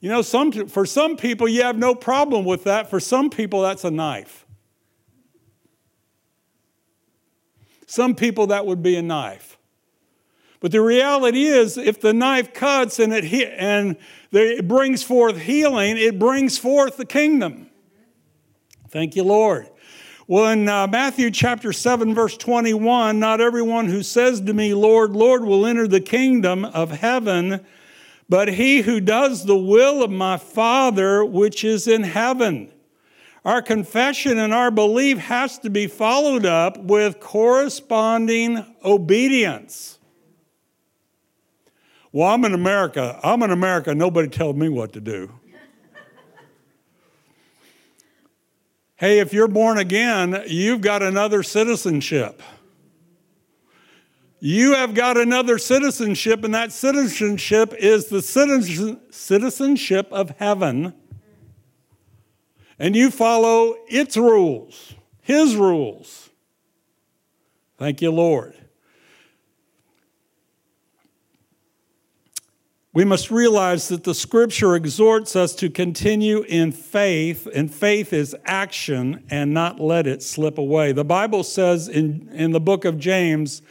You 0.00 0.08
know, 0.08 0.20
some, 0.20 0.50
for 0.66 0.84
some 0.86 1.16
people, 1.16 1.46
you 1.46 1.62
have 1.62 1.78
no 1.78 1.94
problem 1.94 2.44
with 2.44 2.64
that. 2.64 2.90
For 2.90 2.98
some 2.98 3.30
people, 3.30 3.62
that's 3.62 3.84
a 3.84 3.92
knife. 3.92 4.44
Some 7.86 8.16
people, 8.16 8.48
that 8.48 8.66
would 8.66 8.82
be 8.82 8.96
a 8.96 9.02
knife. 9.02 9.56
But 10.58 10.72
the 10.72 10.80
reality 10.80 11.44
is, 11.44 11.78
if 11.78 12.00
the 12.00 12.12
knife 12.12 12.52
cuts 12.52 12.98
and 12.98 13.12
it, 13.12 13.24
and 13.56 13.96
it 14.32 14.66
brings 14.66 15.04
forth 15.04 15.38
healing, 15.38 15.96
it 15.96 16.18
brings 16.18 16.58
forth 16.58 16.96
the 16.96 17.06
kingdom. 17.06 17.70
Thank 18.88 19.14
you, 19.14 19.22
Lord. 19.22 19.68
Well, 20.30 20.52
in 20.52 20.68
uh, 20.68 20.86
Matthew 20.86 21.32
chapter 21.32 21.72
7, 21.72 22.14
verse 22.14 22.36
21, 22.36 23.18
not 23.18 23.40
everyone 23.40 23.88
who 23.88 24.04
says 24.04 24.40
to 24.42 24.54
me, 24.54 24.74
Lord, 24.74 25.10
Lord, 25.10 25.42
will 25.42 25.66
enter 25.66 25.88
the 25.88 26.00
kingdom 26.00 26.64
of 26.66 26.92
heaven, 26.92 27.66
but 28.28 28.46
he 28.46 28.82
who 28.82 29.00
does 29.00 29.44
the 29.44 29.56
will 29.56 30.04
of 30.04 30.10
my 30.12 30.36
Father 30.36 31.24
which 31.24 31.64
is 31.64 31.88
in 31.88 32.04
heaven. 32.04 32.70
Our 33.44 33.60
confession 33.60 34.38
and 34.38 34.54
our 34.54 34.70
belief 34.70 35.18
has 35.18 35.58
to 35.58 35.68
be 35.68 35.88
followed 35.88 36.46
up 36.46 36.78
with 36.78 37.18
corresponding 37.18 38.64
obedience. 38.84 39.98
Well, 42.12 42.28
I'm 42.28 42.44
in 42.44 42.54
America. 42.54 43.18
I'm 43.24 43.42
in 43.42 43.50
America. 43.50 43.96
Nobody 43.96 44.28
tells 44.28 44.54
me 44.54 44.68
what 44.68 44.92
to 44.92 45.00
do. 45.00 45.39
Hey, 49.00 49.18
if 49.18 49.32
you're 49.32 49.48
born 49.48 49.78
again, 49.78 50.44
you've 50.46 50.82
got 50.82 51.02
another 51.02 51.42
citizenship. 51.42 52.42
You 54.40 54.74
have 54.74 54.92
got 54.92 55.16
another 55.16 55.56
citizenship, 55.56 56.44
and 56.44 56.52
that 56.52 56.70
citizenship 56.70 57.72
is 57.78 58.08
the 58.08 58.20
citizenship 59.10 60.08
of 60.12 60.36
heaven. 60.38 60.92
And 62.78 62.94
you 62.94 63.10
follow 63.10 63.74
its 63.88 64.18
rules, 64.18 64.92
His 65.22 65.56
rules. 65.56 66.28
Thank 67.78 68.02
you, 68.02 68.10
Lord. 68.10 68.54
We 72.92 73.04
must 73.04 73.30
realize 73.30 73.86
that 73.88 74.02
the 74.02 74.16
scripture 74.16 74.74
exhorts 74.74 75.36
us 75.36 75.54
to 75.56 75.70
continue 75.70 76.42
in 76.42 76.72
faith, 76.72 77.46
and 77.54 77.72
faith 77.72 78.12
is 78.12 78.34
action 78.44 79.24
and 79.30 79.54
not 79.54 79.78
let 79.78 80.08
it 80.08 80.24
slip 80.24 80.58
away. 80.58 80.90
The 80.90 81.04
Bible 81.04 81.44
says 81.44 81.86
in, 81.86 82.28
in 82.32 82.50
the 82.50 82.58
book 82.58 82.84
of 82.84 82.98
James 82.98 83.62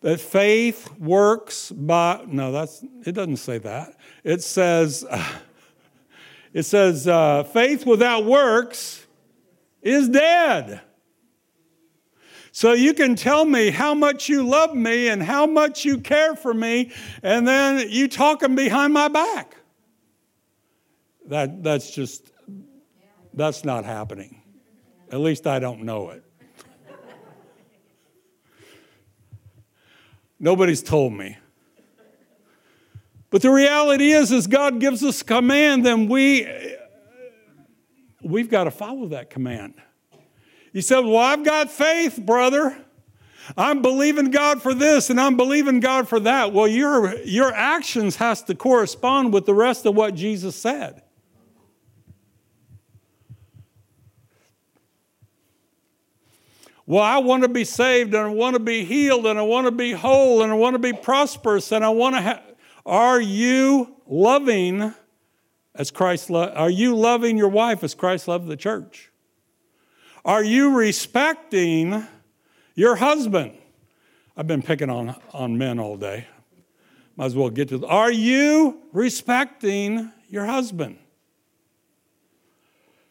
that 0.00 0.20
faith 0.20 0.90
works 0.98 1.70
by, 1.70 2.24
no, 2.26 2.50
that's, 2.50 2.84
it 3.06 3.12
doesn't 3.12 3.36
say 3.36 3.58
that. 3.58 3.96
It 4.24 4.42
says, 4.42 5.06
it 6.52 6.64
says, 6.64 7.06
uh, 7.06 7.44
faith 7.44 7.86
without 7.86 8.24
works 8.24 9.06
is 9.80 10.08
dead. 10.08 10.80
So 12.52 12.72
you 12.72 12.94
can 12.94 13.14
tell 13.14 13.44
me 13.44 13.70
how 13.70 13.94
much 13.94 14.28
you 14.28 14.46
love 14.46 14.74
me 14.74 15.08
and 15.08 15.22
how 15.22 15.46
much 15.46 15.84
you 15.84 15.98
care 15.98 16.34
for 16.34 16.52
me, 16.52 16.90
and 17.22 17.46
then 17.46 17.88
you 17.88 18.08
talking 18.08 18.54
behind 18.54 18.92
my 18.92 19.08
back. 19.08 19.56
That, 21.26 21.62
that's 21.62 21.90
just, 21.90 22.32
that's 23.32 23.64
not 23.64 23.84
happening. 23.84 24.42
At 25.12 25.20
least 25.20 25.46
I 25.46 25.60
don't 25.60 25.82
know 25.82 26.10
it. 26.10 26.24
Nobody's 30.40 30.82
told 30.82 31.12
me. 31.12 31.36
But 33.28 33.42
the 33.42 33.50
reality 33.50 34.10
is, 34.10 34.32
as 34.32 34.48
God 34.48 34.80
gives 34.80 35.04
us 35.04 35.22
command, 35.22 35.86
then 35.86 36.08
we, 36.08 36.48
we've 38.22 38.50
got 38.50 38.64
to 38.64 38.72
follow 38.72 39.06
that 39.08 39.30
command. 39.30 39.74
He 40.72 40.80
said, 40.80 41.00
Well, 41.00 41.18
I've 41.18 41.44
got 41.44 41.70
faith, 41.70 42.20
brother. 42.24 42.76
I'm 43.56 43.82
believing 43.82 44.30
God 44.30 44.62
for 44.62 44.74
this 44.74 45.10
and 45.10 45.20
I'm 45.20 45.36
believing 45.36 45.80
God 45.80 46.08
for 46.08 46.20
that. 46.20 46.52
Well, 46.52 46.68
your, 46.68 47.16
your 47.20 47.52
actions 47.52 48.16
has 48.16 48.42
to 48.44 48.54
correspond 48.54 49.32
with 49.32 49.46
the 49.46 49.54
rest 49.54 49.86
of 49.86 49.96
what 49.96 50.14
Jesus 50.14 50.54
said. 50.54 51.02
Well, 56.86 57.02
I 57.02 57.18
want 57.18 57.44
to 57.44 57.48
be 57.48 57.64
saved 57.64 58.14
and 58.14 58.26
I 58.26 58.30
want 58.30 58.54
to 58.54 58.60
be 58.60 58.84
healed 58.84 59.26
and 59.26 59.38
I 59.38 59.42
want 59.42 59.66
to 59.66 59.70
be 59.70 59.92
whole 59.92 60.42
and 60.42 60.50
I 60.50 60.56
want 60.56 60.74
to 60.74 60.80
be 60.80 60.92
prosperous 60.92 61.70
and 61.70 61.84
I 61.84 61.90
want 61.90 62.16
to 62.16 62.20
have. 62.20 62.42
Are 62.84 63.20
you 63.20 63.94
loving 64.08 64.92
as 65.74 65.90
Christ 65.92 66.30
lo- 66.30 66.52
Are 66.52 66.70
you 66.70 66.96
loving 66.96 67.38
your 67.38 67.48
wife 67.48 67.84
as 67.84 67.94
Christ 67.94 68.26
loved 68.26 68.48
the 68.48 68.56
church? 68.56 69.09
Are 70.24 70.44
you 70.44 70.76
respecting 70.76 72.06
your 72.74 72.96
husband? 72.96 73.56
I've 74.36 74.46
been 74.46 74.62
picking 74.62 74.90
on, 74.90 75.14
on 75.32 75.58
men 75.58 75.78
all 75.78 75.96
day. 75.96 76.26
Might 77.16 77.26
as 77.26 77.36
well 77.36 77.50
get 77.50 77.68
to. 77.70 77.86
Are 77.86 78.12
you 78.12 78.80
respecting 78.92 80.12
your 80.28 80.46
husband? 80.46 80.98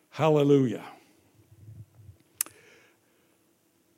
Hallelujah. 0.09 0.83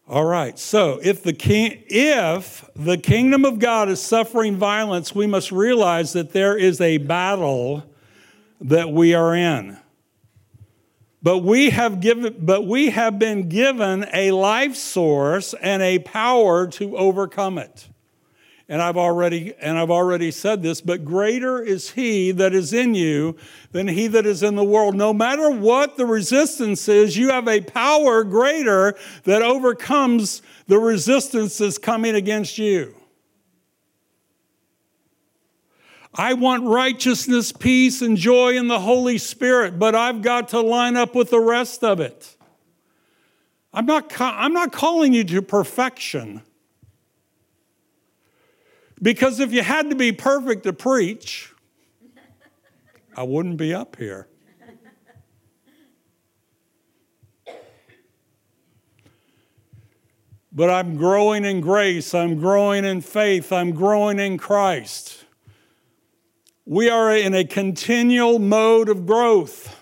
All 0.08 0.26
right. 0.26 0.60
So, 0.60 1.00
if 1.02 1.24
the 1.24 1.32
king 1.32 1.84
if 1.88 2.70
the 2.76 2.98
kingdom 2.98 3.46
of 3.46 3.60
God 3.60 3.88
is 3.88 4.02
suffering 4.02 4.58
violence, 4.58 5.16
we 5.16 5.26
must 5.26 5.54
realize 5.54 6.12
that 6.14 6.34
there 6.34 6.58
is 6.58 6.82
a 6.82 6.98
battle 6.98 7.84
that 8.60 8.92
we 8.92 9.14
are 9.14 9.34
in. 9.34 9.78
But 11.24 11.40
we 11.40 11.70
have 11.70 12.00
given 12.00 12.38
but 12.40 12.66
we 12.66 12.90
have 12.90 13.20
been 13.20 13.48
given 13.48 14.06
a 14.14 14.32
life 14.32 14.76
source 14.76 15.54
and 15.62 15.82
a 15.82 16.00
power 16.00 16.68
to 16.68 16.98
overcome 16.98 17.58
it 17.58 17.88
and 18.72 18.82
I've 18.82 18.96
already 18.96 19.54
and 19.60 19.78
I've 19.78 19.92
already 19.92 20.32
said 20.32 20.64
this, 20.64 20.80
but 20.80 21.04
greater 21.04 21.62
is 21.62 21.92
he 21.92 22.32
that 22.32 22.54
is 22.54 22.72
in 22.72 22.96
you 22.96 23.36
than 23.74 23.90
he 23.90 24.08
that 24.08 24.26
is 24.26 24.44
in 24.44 24.56
the 24.56 24.64
world. 24.64 24.96
No 24.96 25.12
matter 25.12 25.52
what 25.52 25.98
the 25.98 26.06
resistance 26.06 26.88
is, 26.88 27.18
you 27.18 27.32
have 27.32 27.50
a 27.50 27.60
power 27.60 28.24
greater 28.24 28.96
that 29.26 29.42
overcomes 29.42 30.42
the 30.68 30.80
resistance 30.80 31.58
that's 31.58 31.78
coming 31.78 32.16
against 32.16 32.58
you. 32.58 32.96
I 36.14 36.34
want 36.34 36.66
righteousness, 36.66 37.52
peace, 37.52 38.02
and 38.02 38.18
joy 38.18 38.58
in 38.58 38.68
the 38.68 38.80
Holy 38.80 39.18
Spirit, 39.18 39.80
but 39.80 39.96
I've 39.96 40.22
got 40.22 40.50
to 40.50 40.60
line 40.60 40.98
up 40.98 41.16
with 41.16 41.30
the 41.30 41.40
rest 41.40 41.84
of 41.84 42.00
it. 42.00 42.36
I'm 43.74 43.86
not, 43.86 44.12
I'm 44.20 44.52
not 44.52 44.74
calling 44.74 45.14
you 45.14 45.24
to 45.24 45.42
perfection. 45.42 46.42
Because 49.02 49.40
if 49.40 49.54
you 49.54 49.64
had 49.64 49.90
to 49.90 49.96
be 49.96 50.12
perfect 50.12 50.64
to 50.64 50.74
preach, 50.74 51.54
I 53.16 53.24
wouldn't 53.24 53.58
be 53.58 53.74
up 53.74 53.96
here. 53.96 54.28
But 60.54 60.70
I'm 60.70 60.98
growing 60.98 61.46
in 61.46 61.62
grace, 61.62 62.14
I'm 62.14 62.38
growing 62.38 62.84
in 62.84 63.00
faith, 63.00 63.54
I'm 63.54 63.72
growing 63.72 64.20
in 64.20 64.38
Christ. 64.38 65.21
We 66.72 66.88
are 66.88 67.14
in 67.14 67.34
a 67.34 67.44
continual 67.44 68.40
mode 68.40 68.88
of 68.88 69.06
growth. 69.06 69.78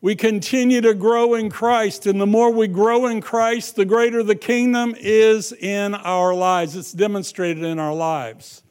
We 0.00 0.14
continue 0.14 0.80
to 0.80 0.94
grow 0.94 1.34
in 1.34 1.50
Christ, 1.50 2.06
and 2.06 2.20
the 2.20 2.26
more 2.26 2.52
we 2.52 2.68
grow 2.68 3.08
in 3.08 3.20
Christ, 3.20 3.74
the 3.74 3.84
greater 3.84 4.22
the 4.22 4.36
kingdom 4.36 4.94
is 4.96 5.52
in 5.52 5.96
our 5.96 6.32
lives. 6.32 6.76
It's 6.76 6.92
demonstrated 6.92 7.64
in 7.64 7.80
our 7.80 7.92
lives. 7.92 8.62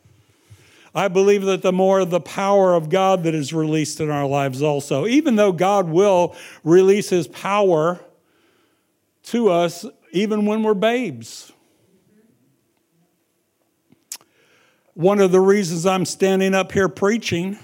I 0.96 1.10
believe 1.10 1.44
that 1.44 1.64
the 1.64 1.74
more 1.74 2.06
the 2.06 2.22
power 2.22 2.74
of 2.74 2.88
God 2.88 3.24
that 3.24 3.36
is 3.36 3.52
released 3.52 4.00
in 4.00 4.10
our 4.10 4.26
lives, 4.26 4.62
also, 4.62 5.06
even 5.06 5.36
though 5.36 5.52
God 5.52 5.90
will 5.90 6.34
release 6.64 7.10
His 7.10 7.28
power 7.28 8.00
to 9.24 9.50
us 9.50 9.86
even 10.14 10.46
when 10.46 10.64
we're 10.64 10.74
babes. 10.76 11.52
One 15.00 15.22
of 15.22 15.32
the 15.32 15.40
reasons 15.40 15.86
I'm 15.86 16.04
standing 16.04 16.54
up 16.54 16.74
here 16.74 16.90
preaching 16.90 17.58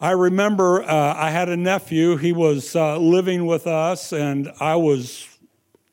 I 0.00 0.12
remember 0.12 0.82
uh, 0.82 1.14
I 1.14 1.28
had 1.28 1.50
a 1.50 1.56
nephew. 1.58 2.16
He 2.16 2.32
was 2.32 2.74
uh, 2.74 2.96
living 2.96 3.44
with 3.44 3.66
us, 3.66 4.10
and 4.10 4.50
I 4.58 4.76
was 4.76 5.28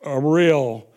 a 0.01 0.17
real. 0.17 0.87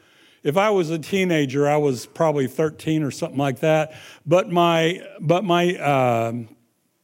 If 0.45 0.57
I 0.57 0.71
was 0.71 0.91
a 0.91 1.01
teenager, 1.01 1.69
I 1.69 1.79
was 1.79 2.07
probably 2.07 2.47
13 2.47 3.03
or 3.03 3.11
something 3.11 3.37
like 3.37 3.59
that. 3.59 3.95
But 4.25 4.53
my, 4.53 5.03
but 5.21 5.43
my, 5.43 5.75
uh, 5.79 6.33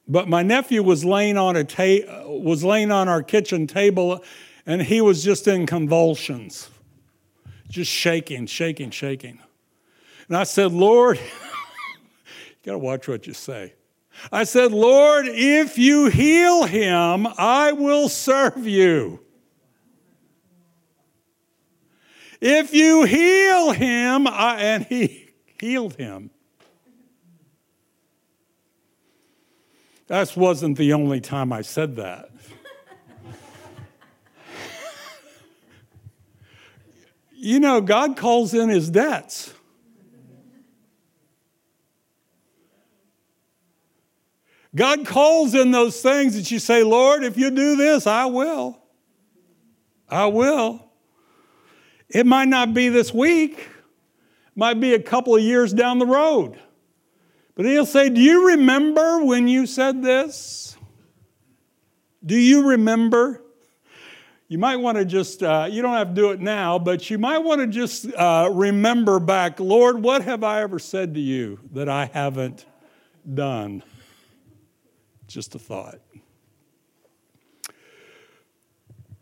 but 0.07 0.29
my 0.29 0.45
nephew 0.45 0.85
was 0.85 1.05
laying 1.05 1.37
on 1.37 1.57
a 1.57 1.65
ta- 1.65 2.29
was 2.29 2.63
laying 2.63 2.93
on 2.93 3.09
our 3.09 3.25
kitchen 3.25 3.67
table, 3.67 4.23
and 4.67 4.83
he 4.83 5.01
was 5.01 5.25
just 5.25 5.49
in 5.49 5.67
convulsions, 5.67 6.71
just 7.69 7.91
shaking, 7.91 8.47
shaking, 8.47 8.93
shaking. 8.93 9.41
And 10.29 10.37
I 10.37 10.45
said, 10.45 10.71
Lord, 10.71 11.19
you 12.63 12.67
got 12.67 12.73
to 12.73 12.79
watch 12.79 13.09
what 13.09 13.27
you 13.27 13.33
say. 13.33 13.75
I 14.31 14.45
said, 14.45 14.73
Lord, 14.73 15.27
if 15.29 15.79
you 15.79 16.09
heal 16.09 16.65
him, 16.65 17.27
I 17.39 17.73
will 17.73 18.09
serve 18.09 18.67
you. 18.67 19.21
If 22.41 22.75
you 22.75 23.05
heal 23.05 23.71
him, 23.73 24.27
I, 24.27 24.57
and 24.61 24.85
he 24.87 25.31
healed 25.59 25.97
him. 25.97 26.31
That 30.07 30.37
wasn't 30.37 30.77
the 30.77 30.93
only 30.93 31.21
time 31.21 31.53
I 31.53 31.63
said 31.63 31.97
that. 31.97 32.31
you 37.33 37.61
know, 37.61 37.81
God 37.81 38.17
calls 38.17 38.53
in 38.53 38.69
his 38.71 38.91
debts. 38.91 39.55
God 44.75 45.07
calls 45.07 45.55
in 45.55 45.71
those 45.73 46.01
things 46.01 46.37
that 46.37 46.51
you 46.51 46.59
say, 46.59 46.83
Lord, 46.83 47.25
if 47.25 47.37
you 47.37 47.51
do 47.51 47.77
this, 47.77 48.07
I 48.07 48.27
will. 48.27 48.79
I 50.09 50.27
will. 50.27 50.91
It 52.09 52.27
might 52.27 52.49
not 52.49 52.75
be 52.75 52.89
this 52.89 53.13
week, 53.13 53.59
it 53.59 54.57
might 54.57 54.81
be 54.81 54.95
a 54.95 55.01
couple 55.01 55.35
of 55.35 55.43
years 55.43 55.73
down 55.73 55.99
the 55.99 56.07
road. 56.07 56.59
But 57.55 57.67
he'll 57.67 57.87
say, 57.87 58.09
Do 58.09 58.21
you 58.21 58.49
remember 58.49 59.25
when 59.25 59.49
you 59.49 59.67
said 59.67 60.03
this? 60.03 60.77
Do 62.25 62.37
you 62.37 62.71
remember? 62.71 63.43
You 64.49 64.59
might 64.59 64.77
want 64.77 64.99
to 64.99 65.05
just, 65.05 65.45
uh, 65.45 65.69
you 65.71 65.81
don't 65.81 65.95
have 65.95 66.09
to 66.09 66.15
do 66.15 66.31
it 66.33 66.41
now, 66.41 66.79
but 66.79 67.09
you 67.09 67.19
might 67.19 67.39
want 67.39 67.61
to 67.61 67.69
just 67.69 68.13
uh, 68.15 68.51
remember 68.53 69.21
back, 69.21 69.61
Lord, 69.61 70.03
what 70.03 70.23
have 70.23 70.43
I 70.43 70.63
ever 70.63 70.81
said 70.81 71.15
to 71.15 71.21
you 71.21 71.61
that 71.73 71.89
I 71.89 72.07
haven't 72.07 72.67
done? 73.33 73.85
Just 75.31 75.55
a 75.55 75.61
thought. 75.61 76.01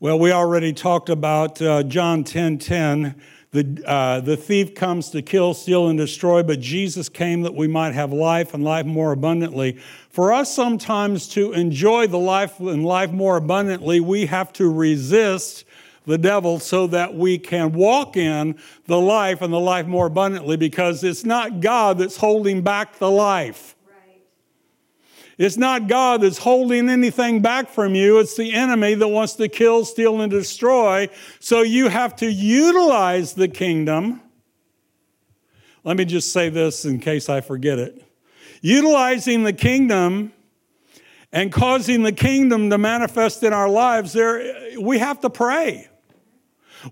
Well, 0.00 0.18
we 0.18 0.32
already 0.32 0.72
talked 0.72 1.10
about 1.10 1.60
uh, 1.60 1.82
John 1.82 2.24
10 2.24 2.56
10. 2.56 3.20
The, 3.50 3.82
uh, 3.84 4.20
the 4.20 4.34
thief 4.34 4.74
comes 4.74 5.10
to 5.10 5.20
kill, 5.20 5.52
steal, 5.52 5.86
and 5.88 5.98
destroy, 5.98 6.42
but 6.42 6.60
Jesus 6.60 7.10
came 7.10 7.42
that 7.42 7.54
we 7.54 7.68
might 7.68 7.92
have 7.92 8.10
life 8.10 8.54
and 8.54 8.64
life 8.64 8.86
more 8.86 9.12
abundantly. 9.12 9.78
For 10.08 10.32
us, 10.32 10.50
sometimes 10.54 11.28
to 11.28 11.52
enjoy 11.52 12.06
the 12.06 12.18
life 12.18 12.58
and 12.58 12.86
life 12.86 13.10
more 13.10 13.36
abundantly, 13.36 14.00
we 14.00 14.24
have 14.26 14.50
to 14.54 14.72
resist 14.72 15.66
the 16.06 16.16
devil 16.16 16.58
so 16.58 16.86
that 16.86 17.16
we 17.16 17.36
can 17.36 17.74
walk 17.74 18.16
in 18.16 18.58
the 18.86 18.98
life 18.98 19.42
and 19.42 19.52
the 19.52 19.60
life 19.60 19.86
more 19.86 20.06
abundantly 20.06 20.56
because 20.56 21.04
it's 21.04 21.26
not 21.26 21.60
God 21.60 21.98
that's 21.98 22.16
holding 22.16 22.62
back 22.62 22.98
the 22.98 23.10
life. 23.10 23.74
It's 25.38 25.57
not 25.57 25.87
God 25.87 26.22
that's 26.22 26.38
holding 26.38 26.88
anything 26.88 27.40
back 27.40 27.70
from 27.70 27.94
you. 27.94 28.18
It's 28.18 28.37
the 28.37 28.53
enemy 28.53 28.94
that 28.94 29.07
wants 29.07 29.35
to 29.35 29.48
kill, 29.48 29.85
steal, 29.85 30.20
and 30.20 30.31
destroy. 30.31 31.09
So 31.38 31.62
you 31.62 31.88
have 31.88 32.16
to 32.16 32.31
utilize 32.31 33.35
the 33.35 33.46
kingdom. 33.46 34.20
Let 35.85 35.96
me 35.96 36.05
just 36.05 36.33
say 36.33 36.48
this 36.48 36.85
in 36.85 36.98
case 36.98 37.29
I 37.29 37.40
forget 37.40 37.79
it. 37.79 38.05
Utilizing 38.62 39.44
the 39.44 39.53
kingdom 39.53 40.33
and 41.33 41.53
causing 41.53 42.03
the 42.03 42.12
kingdom 42.12 42.68
to 42.70 42.79
manifest 42.79 43.44
in 43.44 43.53
our 43.53 43.68
lives, 43.68 44.12
there, 44.12 44.72
we 44.81 44.98
have 44.98 45.20
to 45.20 45.31
pray. 45.31 45.88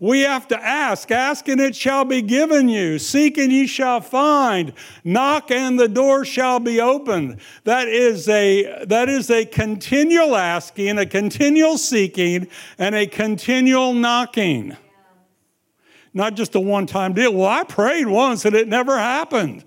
We 0.01 0.21
have 0.21 0.49
to 0.49 0.65
ask. 0.65 1.11
Ask 1.11 1.49
and 1.49 1.61
it 1.61 1.77
shall 1.77 2.05
be 2.05 2.23
given 2.23 2.69
you. 2.69 2.99
Seek 2.99 3.39
and 3.39 3.53
ye 3.53 3.67
shall 3.67 4.01
find. 4.01 4.73
Knock 5.05 5.51
and 5.51 5.79
the 5.79 5.89
door 5.89 6.25
shall 6.25 6.61
be 6.61 6.81
opened. 6.81 7.41
That 7.65 7.89
is 7.89 8.29
a, 8.29 8.85
that 8.87 9.09
is 9.09 9.31
a 9.31 9.45
continual 9.45 10.37
asking, 10.37 10.99
a 10.99 11.07
continual 11.07 11.79
seeking, 11.79 12.49
and 12.79 12.95
a 12.95 13.07
continual 13.07 13.93
knocking. 13.93 14.77
Not 16.13 16.35
just 16.35 16.55
a 16.55 16.61
one 16.61 16.87
time 16.87 17.13
deal. 17.13 17.35
Well, 17.35 17.49
I 17.49 17.65
prayed 17.65 18.07
once 18.07 18.45
and 18.45 18.57
it 18.57 18.69
never 18.69 18.97
happened. 18.99 19.65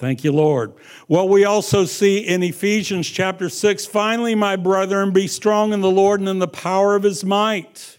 Thank 0.00 0.24
you, 0.24 0.32
Lord. 0.32 0.72
Well, 1.08 1.28
we 1.28 1.44
also 1.44 1.84
see 1.84 2.20
in 2.20 2.42
Ephesians 2.42 3.06
chapter 3.06 3.50
6 3.50 3.84
finally, 3.84 4.34
my 4.34 4.56
brethren, 4.56 5.12
be 5.12 5.26
strong 5.26 5.74
in 5.74 5.82
the 5.82 5.90
Lord 5.90 6.20
and 6.20 6.28
in 6.30 6.38
the 6.38 6.48
power 6.48 6.96
of 6.96 7.02
his 7.02 7.22
might. 7.22 7.98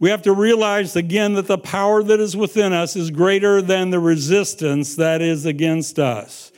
We 0.00 0.10
have 0.10 0.22
to 0.22 0.32
realize 0.32 0.96
again 0.96 1.34
that 1.34 1.46
the 1.46 1.56
power 1.56 2.02
that 2.02 2.18
is 2.18 2.36
within 2.36 2.72
us 2.72 2.96
is 2.96 3.12
greater 3.12 3.62
than 3.62 3.90
the 3.90 4.00
resistance 4.00 4.96
that 4.96 5.22
is 5.22 5.46
against 5.46 6.00
us. 6.00 6.50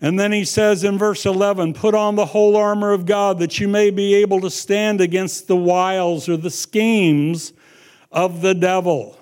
And 0.00 0.18
then 0.18 0.32
he 0.32 0.44
says 0.44 0.82
in 0.82 0.98
verse 0.98 1.24
11, 1.24 1.74
Put 1.74 1.94
on 1.94 2.16
the 2.16 2.26
whole 2.26 2.56
armor 2.56 2.90
of 2.90 3.06
God 3.06 3.38
that 3.38 3.60
you 3.60 3.68
may 3.68 3.90
be 3.90 4.14
able 4.14 4.40
to 4.40 4.50
stand 4.50 5.00
against 5.00 5.46
the 5.46 5.54
wiles 5.54 6.28
or 6.28 6.36
the 6.36 6.50
schemes 6.50 7.52
of 8.10 8.40
the 8.40 8.54
devil. 8.54 9.19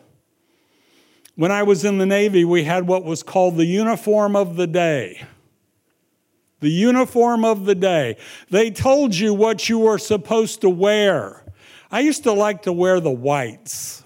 When 1.39 1.53
I 1.53 1.63
was 1.63 1.85
in 1.85 1.99
the 1.99 2.05
Navy, 2.05 2.45
we 2.45 2.65
had 2.65 2.89
what 2.89 3.05
was 3.05 3.23
called 3.23 3.59
the 3.59 3.65
uniform 3.65 4.35
of 4.35 4.57
the 4.57 4.67
day. 4.67 5.23
the 6.59 6.69
uniform 6.69 7.45
of 7.45 7.65
the 7.65 7.77
day. 7.77 8.17
They 8.51 8.73
told 8.73 9.15
you 9.15 9.33
what 9.33 9.69
you 9.69 9.79
were 9.79 9.99
supposed 9.99 10.63
to 10.63 10.69
wear. 10.69 11.45
I 11.93 12.01
used 12.01 12.25
to 12.25 12.33
like 12.33 12.63
to 12.63 12.73
wear 12.73 12.99
the 12.99 13.13
whites. 13.13 14.03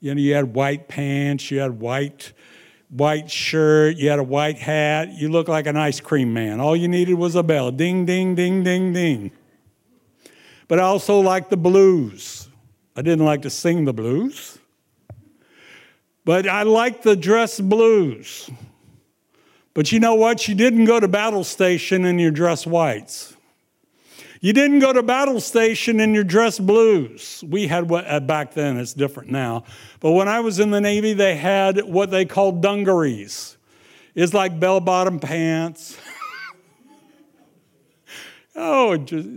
You 0.00 0.16
know, 0.16 0.20
you 0.20 0.34
had 0.34 0.52
white 0.52 0.88
pants, 0.88 1.48
you 1.52 1.60
had 1.60 1.78
white 1.78 2.32
white 2.90 3.30
shirt, 3.30 3.96
you 3.96 4.10
had 4.10 4.18
a 4.18 4.24
white 4.24 4.58
hat, 4.58 5.10
you 5.12 5.28
looked 5.28 5.48
like 5.48 5.68
an 5.68 5.76
ice 5.76 6.00
cream 6.00 6.34
man. 6.34 6.58
All 6.58 6.74
you 6.74 6.88
needed 6.88 7.14
was 7.14 7.36
a 7.36 7.44
bell. 7.44 7.70
Ding 7.70 8.04
ding 8.04 8.34
ding 8.34 8.64
ding 8.64 8.92
ding. 8.92 9.30
But 10.66 10.80
I 10.80 10.82
also 10.82 11.20
liked 11.20 11.50
the 11.50 11.56
blues. 11.56 12.48
I 12.96 13.02
didn't 13.02 13.24
like 13.24 13.42
to 13.42 13.50
sing 13.50 13.84
the 13.84 13.92
blues. 13.92 14.58
But 16.26 16.48
I 16.48 16.64
like 16.64 17.02
the 17.02 17.14
dress 17.14 17.60
blues. 17.60 18.50
But 19.74 19.92
you 19.92 20.00
know 20.00 20.16
what? 20.16 20.48
You 20.48 20.56
didn't 20.56 20.84
go 20.84 20.98
to 20.98 21.06
battle 21.06 21.44
station 21.44 22.04
in 22.04 22.18
your 22.18 22.32
dress 22.32 22.66
whites. 22.66 23.36
You 24.40 24.52
didn't 24.52 24.80
go 24.80 24.92
to 24.92 25.04
battle 25.04 25.40
station 25.40 26.00
in 26.00 26.14
your 26.14 26.24
dress 26.24 26.58
blues. 26.58 27.44
We 27.46 27.68
had 27.68 27.88
what 27.88 28.08
uh, 28.08 28.18
back 28.18 28.54
then, 28.54 28.76
it's 28.76 28.92
different 28.92 29.30
now. 29.30 29.62
But 30.00 30.12
when 30.12 30.26
I 30.26 30.40
was 30.40 30.58
in 30.58 30.72
the 30.72 30.80
Navy, 30.80 31.12
they 31.12 31.36
had 31.36 31.84
what 31.84 32.10
they 32.10 32.24
called 32.24 32.60
dungarees. 32.60 33.56
It's 34.16 34.34
like 34.34 34.58
bell 34.58 34.80
bottom 34.80 35.20
pants. 35.20 35.96
oh, 38.56 38.96
just, 38.96 39.28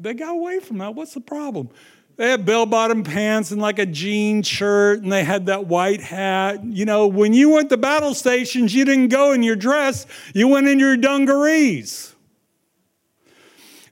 they 0.00 0.14
got 0.14 0.34
away 0.34 0.58
from 0.58 0.78
that. 0.78 0.96
What's 0.96 1.14
the 1.14 1.20
problem? 1.20 1.70
They 2.16 2.30
had 2.30 2.44
bell 2.44 2.66
bottom 2.66 3.02
pants 3.04 3.50
and 3.50 3.60
like 3.60 3.78
a 3.78 3.86
jean 3.86 4.42
shirt, 4.42 5.02
and 5.02 5.10
they 5.10 5.24
had 5.24 5.46
that 5.46 5.66
white 5.66 6.00
hat. 6.00 6.62
You 6.64 6.84
know, 6.84 7.06
when 7.06 7.32
you 7.32 7.50
went 7.50 7.70
to 7.70 7.76
battle 7.76 8.14
stations, 8.14 8.74
you 8.74 8.84
didn't 8.84 9.08
go 9.08 9.32
in 9.32 9.42
your 9.42 9.56
dress, 9.56 10.06
you 10.34 10.48
went 10.48 10.68
in 10.68 10.78
your 10.78 10.96
dungarees. 10.96 12.14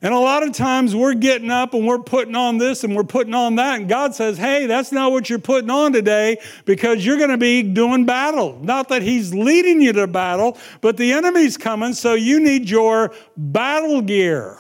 And 0.03 0.15
a 0.15 0.19
lot 0.19 0.43
of 0.43 0.53
times 0.53 0.97
we're 0.97 1.13
getting 1.13 1.51
up 1.51 1.75
and 1.75 1.87
we're 1.87 1.99
putting 1.99 2.35
on 2.35 2.57
this 2.57 2.85
and 2.85 2.97
we're 2.97 3.05
putting 3.05 3.35
on 3.35 3.57
that. 3.57 3.81
And 3.81 3.89
God 3.89 4.15
says, 4.15 4.39
hey, 4.39 4.65
that's 4.65 4.93
not 4.93 5.13
what 5.13 5.29
you're 5.29 5.39
putting 5.39 5.69
on 5.69 5.93
today 5.93 6.39
because 6.65 7.05
you're 7.05 7.19
going 7.19 7.31
to 7.31 7.37
be 7.37 7.63
doing 7.63 8.07
battle. 8.07 8.59
Not 8.63 8.89
that 8.89 9.03
He's 9.03 9.35
leading 9.35 9.83
you 9.83 9.93
to 9.93 10.07
battle, 10.07 10.57
but 10.81 10.97
the 10.97 11.13
enemy's 11.13 11.59
coming, 11.59 11.93
so 11.93 12.15
you 12.15 12.41
need 12.41 12.71
your 12.71 13.13
battle 13.37 14.01
gear. 14.01 14.59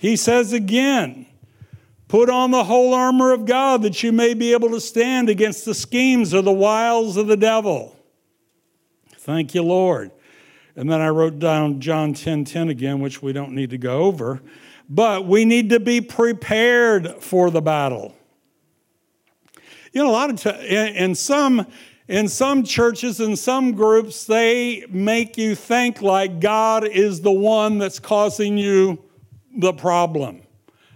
He 0.00 0.16
says 0.16 0.54
again, 0.54 1.26
Put 2.08 2.30
on 2.30 2.50
the 2.50 2.64
whole 2.64 2.94
armor 2.94 3.32
of 3.32 3.44
God 3.44 3.82
that 3.82 4.02
you 4.02 4.12
may 4.12 4.32
be 4.32 4.52
able 4.52 4.70
to 4.70 4.80
stand 4.80 5.28
against 5.28 5.66
the 5.66 5.74
schemes 5.74 6.32
or 6.32 6.40
the 6.40 6.50
wiles 6.50 7.18
of 7.18 7.26
the 7.26 7.36
devil. 7.36 7.94
Thank 9.18 9.54
you, 9.54 9.62
Lord. 9.62 10.10
And 10.74 10.90
then 10.90 11.02
I 11.02 11.08
wrote 11.10 11.38
down 11.38 11.80
John 11.80 12.14
10 12.14 12.46
10 12.46 12.70
again, 12.70 13.00
which 13.00 13.20
we 13.20 13.34
don't 13.34 13.52
need 13.52 13.70
to 13.70 13.78
go 13.78 14.04
over. 14.04 14.40
But 14.88 15.26
we 15.26 15.44
need 15.44 15.68
to 15.68 15.78
be 15.78 16.00
prepared 16.00 17.22
for 17.22 17.50
the 17.50 17.60
battle. 17.60 18.16
You 19.92 20.02
know, 20.02 20.10
a 20.10 20.12
lot 20.12 20.30
of 20.30 20.40
times, 20.40 20.64
in 20.64 21.14
some 21.14 21.66
in 22.08 22.26
some 22.26 22.64
churches 22.64 23.20
and 23.20 23.38
some 23.38 23.72
groups, 23.72 24.24
they 24.24 24.86
make 24.88 25.36
you 25.36 25.54
think 25.54 26.00
like 26.00 26.40
God 26.40 26.88
is 26.88 27.20
the 27.20 27.30
one 27.30 27.76
that's 27.76 28.00
causing 28.00 28.56
you 28.56 29.04
the 29.56 29.72
problem. 29.72 30.42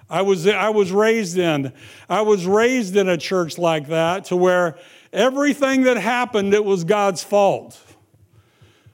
I 0.09 0.23
was, 0.23 0.47
I 0.47 0.69
was 0.69 0.93
raised 0.93 1.38
in. 1.38 1.73
I 2.09 2.21
was 2.21 2.47
raised 2.47 2.97
in 2.97 3.09
a 3.09 3.17
church 3.17 3.59
like 3.59 3.88
that 3.88 4.27
to 4.27 4.37
where 4.37 4.77
everything 5.12 5.83
that 5.85 5.97
happened, 5.97 6.55
it 6.55 6.64
was 6.64 6.85
God's 6.85 7.23
fault. 7.23 7.81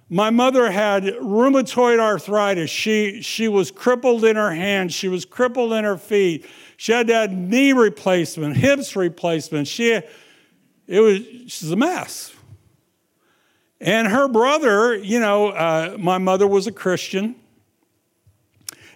My 0.08 0.30
mother 0.30 0.70
had 0.70 1.04
rheumatoid 1.04 2.00
arthritis. 2.00 2.68
She, 2.68 3.22
she 3.22 3.48
was 3.48 3.70
crippled 3.70 4.24
in 4.24 4.36
her 4.36 4.52
hands. 4.52 4.92
She 4.92 5.08
was 5.08 5.24
crippled 5.24 5.72
in 5.72 5.84
her 5.84 5.96
feet. 5.96 6.46
She 6.76 6.92
had 6.92 7.06
to 7.08 7.14
have 7.14 7.32
knee 7.32 7.72
replacement, 7.72 8.56
hips 8.56 8.96
replacement. 8.96 9.68
She, 9.68 9.92
it 9.92 11.00
was, 11.00 11.20
she's 11.46 11.70
a 11.70 11.76
mess. 11.76 12.34
And 13.80 14.08
her 14.08 14.28
brother, 14.28 14.96
you 14.96 15.20
know, 15.20 15.48
uh, 15.48 15.96
my 15.98 16.18
mother 16.18 16.46
was 16.46 16.66
a 16.66 16.72
Christian. 16.72 17.36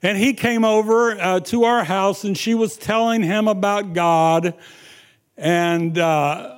And 0.05 0.19
he 0.19 0.35
came 0.35 0.67
over 0.67 1.19
uh, 1.19 1.41
to 1.41 1.65
our 1.65 1.83
house 1.83 2.25
and 2.25 2.37
she 2.37 2.55
was 2.55 2.77
telling 2.77 3.23
him 3.23 3.49
about 3.49 3.95
God. 3.95 4.53
And 5.35 5.99
uh, 5.99 6.57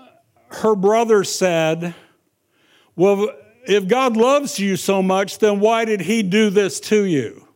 her 0.49 0.75
brother 0.75 1.23
said, 1.23 1.95
Well, 2.97 3.31
if 3.65 3.87
God 3.87 4.17
loves 4.17 4.59
you 4.59 4.75
so 4.75 5.01
much, 5.01 5.39
then 5.39 5.61
why 5.61 5.85
did 5.85 6.01
he 6.01 6.25
do 6.25 6.51
this 6.51 6.81
to 6.81 7.05
you? 7.05 7.47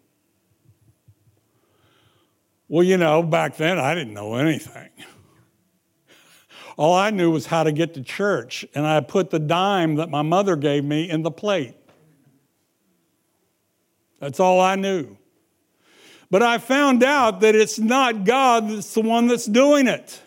Well, 2.68 2.84
you 2.84 2.96
know, 2.96 3.24
back 3.24 3.56
then 3.56 3.80
I 3.80 3.96
didn't 3.96 4.14
know 4.14 4.36
anything. 4.36 4.90
All 6.76 6.94
I 6.94 7.10
knew 7.10 7.32
was 7.32 7.46
how 7.46 7.64
to 7.64 7.72
get 7.72 7.94
to 7.94 8.02
church, 8.02 8.64
and 8.76 8.86
I 8.86 9.00
put 9.00 9.30
the 9.30 9.40
dime 9.40 9.96
that 9.96 10.08
my 10.08 10.22
mother 10.22 10.54
gave 10.54 10.84
me 10.84 11.10
in 11.10 11.22
the 11.22 11.32
plate. 11.32 11.74
That's 14.20 14.38
all 14.38 14.60
I 14.60 14.76
knew. 14.76 15.16
But 16.30 16.42
I 16.42 16.58
found 16.58 17.02
out 17.02 17.40
that 17.40 17.54
it's 17.54 17.78
not 17.78 18.24
God 18.24 18.68
that's 18.68 18.94
the 18.94 19.00
one 19.00 19.26
that's 19.26 19.46
doing 19.46 19.88
it. 19.88 20.22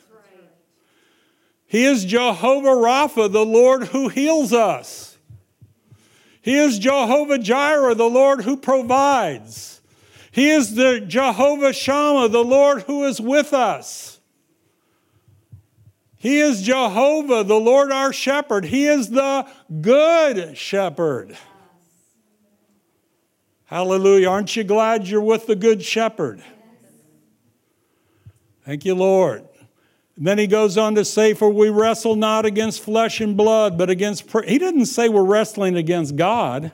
He 1.66 1.86
is 1.86 2.06
Jehovah 2.06 2.68
Rapha, 2.68 3.32
the 3.32 3.46
Lord 3.46 3.86
who 3.86 4.10
heals 4.10 4.54
us. 4.54 5.18
He 6.42 6.56
is 6.56 6.78
Jehovah 6.78 7.40
Jireh, 7.40 7.96
the 7.96 8.10
Lord 8.10 8.42
who 8.42 8.58
provides. 8.58 9.82
He 10.30 10.50
is 10.50 10.76
the 10.76 11.00
Jehovah 11.00 11.72
Shammah, 11.72 12.28
the 12.28 12.44
Lord 12.44 12.84
who 12.84 13.06
is 13.06 13.22
with 13.22 13.54
us. 13.54 14.20
He 16.18 16.40
is 16.40 16.62
Jehovah, 16.62 17.44
the 17.44 17.60
Lord 17.60 17.92
our 17.92 18.12
shepherd. 18.12 18.66
He 18.66 18.88
is 18.88 19.10
the 19.10 19.48
good 19.82 20.58
shepherd. 20.58 21.38
Hallelujah. 23.74 24.30
Aren't 24.30 24.56
you 24.56 24.64
glad 24.64 25.08
you're 25.08 25.20
with 25.20 25.48
the 25.48 25.56
Good 25.56 25.82
Shepherd? 25.82 26.44
Thank 28.64 28.86
you, 28.86 28.94
Lord. 28.94 29.48
And 30.16 30.28
then 30.28 30.38
he 30.38 30.46
goes 30.46 30.78
on 30.78 30.94
to 30.94 31.04
say, 31.04 31.34
For 31.34 31.50
we 31.50 31.70
wrestle 31.70 32.16
not 32.16 32.46
against 32.46 32.82
flesh 32.82 33.20
and 33.20 33.36
blood, 33.36 33.76
but 33.76 33.90
against. 33.90 34.30
He 34.46 34.60
didn't 34.60 34.86
say 34.86 35.10
we're 35.10 35.24
wrestling 35.24 35.76
against 35.76 36.16
God. 36.16 36.72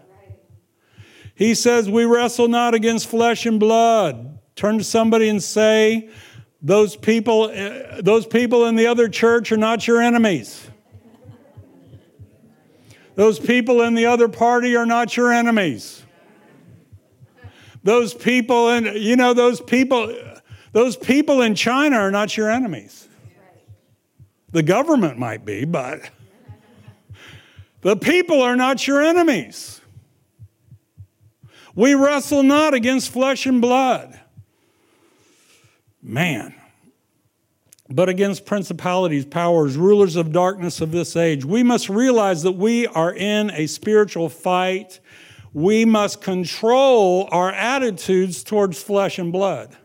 He 1.36 1.56
says, 1.56 1.90
We 1.90 2.04
wrestle 2.04 2.50
not 2.50 2.74
against 2.74 3.08
flesh 3.08 3.46
and 3.46 3.62
blood. 3.62 4.38
Turn 4.58 4.78
to 4.78 4.84
somebody 4.84 5.30
and 5.30 5.42
say, 5.42 6.10
Those 6.62 6.98
people, 6.98 7.50
eh, 7.50 8.02
those 8.02 8.28
people 8.28 8.66
in 8.66 8.76
the 8.76 8.88
other 8.88 9.08
church 9.08 9.54
are 9.54 9.58
not 9.58 9.88
your 9.88 10.02
enemies. 10.02 10.70
Those 13.16 13.40
people 13.40 13.84
in 13.84 13.94
the 13.94 14.08
other 14.08 14.28
party 14.28 14.76
are 14.76 14.86
not 14.86 15.16
your 15.16 15.32
enemies. 15.32 16.04
Those 17.84 18.14
people 18.14 18.70
and 18.70 18.88
you 18.98 19.16
know 19.16 19.34
those 19.34 19.62
people 19.62 20.14
those 20.72 20.96
people 20.98 21.42
in 21.42 21.56
China 21.56 21.98
are 21.98 22.12
not 22.12 22.36
your 22.38 22.50
enemies. 22.50 23.08
The 24.52 24.64
government 24.64 25.18
might 25.18 25.46
be, 25.46 25.66
but 25.66 26.10
the 27.82 27.96
people 27.96 28.42
are 28.42 28.56
not 28.56 28.88
your 28.88 29.02
enemies. 29.02 29.82
We 31.76 31.94
wrestle 31.94 32.44
not 32.44 32.74
against 32.74 33.12
flesh 33.12 33.46
and 33.46 33.62
blood. 33.62 34.20
Man. 36.02 36.56
But 37.90 38.10
against 38.10 38.46
principalities, 38.46 39.26
powers, 39.26 39.76
rulers 39.76 40.16
of 40.16 40.32
darkness 40.32 40.82
of 40.82 40.92
this 40.92 41.16
age. 41.16 41.46
We 41.46 41.64
must 41.64 41.90
realize 41.90 42.44
that 42.44 42.52
we 42.52 42.86
are 42.86 43.14
in 43.14 43.50
a 43.52 43.66
spiritual 43.68 44.30
fight 44.30 45.00
we 45.54 45.86
must 45.86 46.22
control 46.22 47.28
our 47.32 47.52
attitudes 47.52 48.44
towards 48.44 48.82
flesh 48.82 49.20
and 49.20 49.32
blood. 49.32 49.76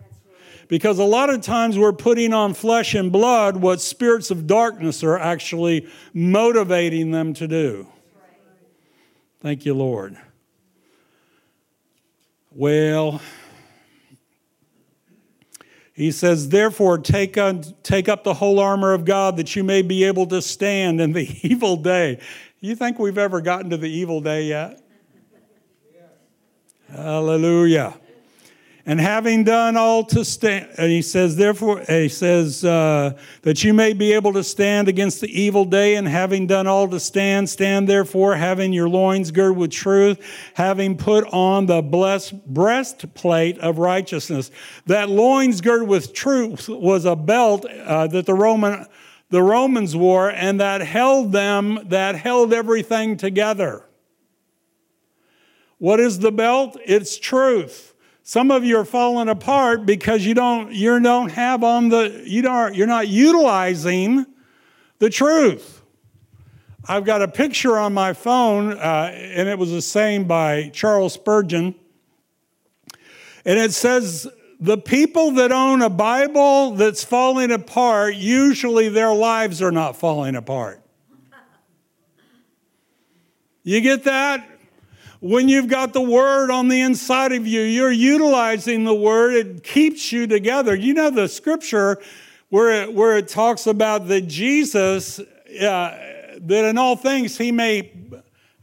Because 0.68 0.98
a 0.98 1.04
lot 1.04 1.30
of 1.30 1.42
times 1.42 1.78
we're 1.78 1.92
putting 1.92 2.32
on 2.32 2.54
flesh 2.54 2.94
and 2.94 3.12
blood 3.12 3.56
what 3.56 3.80
spirits 3.80 4.30
of 4.30 4.46
darkness 4.46 5.04
are 5.04 5.18
actually 5.18 5.86
motivating 6.12 7.10
them 7.10 7.34
to 7.34 7.46
do. 7.46 7.86
Thank 9.40 9.66
you, 9.66 9.74
Lord. 9.74 10.16
Well, 12.50 13.20
he 15.92 16.10
says, 16.10 16.48
therefore, 16.48 16.98
take, 16.98 17.36
on, 17.36 17.62
take 17.82 18.08
up 18.08 18.24
the 18.24 18.34
whole 18.34 18.58
armor 18.58 18.94
of 18.94 19.04
God 19.04 19.36
that 19.36 19.54
you 19.54 19.62
may 19.62 19.82
be 19.82 20.04
able 20.04 20.26
to 20.26 20.40
stand 20.40 21.00
in 21.00 21.12
the 21.12 21.28
evil 21.42 21.76
day. 21.76 22.20
You 22.60 22.74
think 22.74 22.98
we've 22.98 23.18
ever 23.18 23.40
gotten 23.40 23.70
to 23.70 23.76
the 23.76 23.90
evil 23.90 24.20
day 24.20 24.44
yet? 24.44 24.83
Hallelujah. 26.94 27.94
and 28.86 29.00
having 29.00 29.44
done 29.44 29.76
all 29.76 30.04
to 30.04 30.24
stand, 30.24 30.68
and 30.76 30.90
he 30.90 31.00
says, 31.00 31.36
therefore, 31.36 31.80
he 31.88 32.08
says, 32.08 32.64
uh, 32.64 33.18
that 33.42 33.64
you 33.64 33.72
may 33.72 33.94
be 33.94 34.12
able 34.12 34.32
to 34.34 34.44
stand 34.44 34.88
against 34.88 35.22
the 35.22 35.40
evil 35.40 35.64
day, 35.64 35.94
and 35.96 36.06
having 36.06 36.46
done 36.46 36.66
all 36.66 36.86
to 36.88 37.00
stand, 37.00 37.48
stand 37.48 37.88
therefore, 37.88 38.36
having 38.36 38.74
your 38.74 38.88
loins 38.88 39.30
girded 39.30 39.56
with 39.56 39.70
truth, 39.70 40.20
having 40.54 40.98
put 40.98 41.24
on 41.32 41.64
the 41.64 41.80
blessed 41.80 42.46
breastplate 42.46 43.58
of 43.58 43.78
righteousness. 43.78 44.50
That 44.86 45.08
loins 45.08 45.62
girded 45.62 45.88
with 45.88 46.12
truth 46.12 46.68
was 46.68 47.06
a 47.06 47.16
belt 47.16 47.64
uh, 47.64 48.06
that 48.08 48.26
the 48.26 48.34
Roman 48.34 48.86
the 49.30 49.42
Romans 49.42 49.96
wore, 49.96 50.30
and 50.30 50.60
that 50.60 50.82
held 50.82 51.32
them, 51.32 51.80
that 51.88 52.14
held 52.14 52.52
everything 52.52 53.16
together. 53.16 53.84
What 55.84 56.00
is 56.00 56.20
the 56.20 56.32
belt? 56.32 56.78
It's 56.86 57.18
truth. 57.18 57.92
Some 58.22 58.50
of 58.50 58.64
you 58.64 58.78
are 58.78 58.86
falling 58.86 59.28
apart 59.28 59.84
because 59.84 60.24
you 60.24 60.32
don't 60.32 60.72
you 60.72 60.98
don't 60.98 61.28
have 61.32 61.62
on 61.62 61.90
the 61.90 62.22
you 62.24 62.40
don't 62.40 62.74
you're 62.74 62.86
not 62.86 63.06
utilizing 63.06 64.24
the 64.98 65.10
truth. 65.10 65.82
I've 66.88 67.04
got 67.04 67.20
a 67.20 67.28
picture 67.28 67.76
on 67.76 67.92
my 67.92 68.14
phone, 68.14 68.72
uh, 68.72 69.10
and 69.12 69.46
it 69.46 69.58
was 69.58 69.72
a 69.72 69.82
saying 69.82 70.24
by 70.24 70.70
Charles 70.70 71.12
Spurgeon, 71.12 71.74
and 73.44 73.58
it 73.58 73.74
says 73.74 74.26
the 74.58 74.78
people 74.78 75.32
that 75.32 75.52
own 75.52 75.82
a 75.82 75.90
Bible 75.90 76.70
that's 76.70 77.04
falling 77.04 77.52
apart, 77.52 78.14
usually 78.14 78.88
their 78.88 79.12
lives 79.12 79.60
are 79.60 79.70
not 79.70 79.98
falling 79.98 80.34
apart. 80.34 80.80
You 83.64 83.82
get 83.82 84.04
that? 84.04 84.53
When 85.24 85.48
you've 85.48 85.68
got 85.68 85.94
the 85.94 86.02
word 86.02 86.50
on 86.50 86.68
the 86.68 86.82
inside 86.82 87.32
of 87.32 87.46
you, 87.46 87.62
you're 87.62 87.90
utilizing 87.90 88.84
the 88.84 88.94
word, 88.94 89.32
it 89.32 89.64
keeps 89.64 90.12
you 90.12 90.26
together. 90.26 90.74
You 90.74 90.92
know 90.92 91.08
the 91.08 91.28
scripture 91.28 91.98
where 92.50 92.82
it, 92.82 92.92
where 92.92 93.16
it 93.16 93.28
talks 93.28 93.66
about 93.66 94.08
that 94.08 94.26
Jesus, 94.26 95.18
uh, 95.18 95.24
that 95.62 96.64
in 96.66 96.76
all 96.76 96.94
things 96.94 97.38
he 97.38 97.52
may 97.52 97.90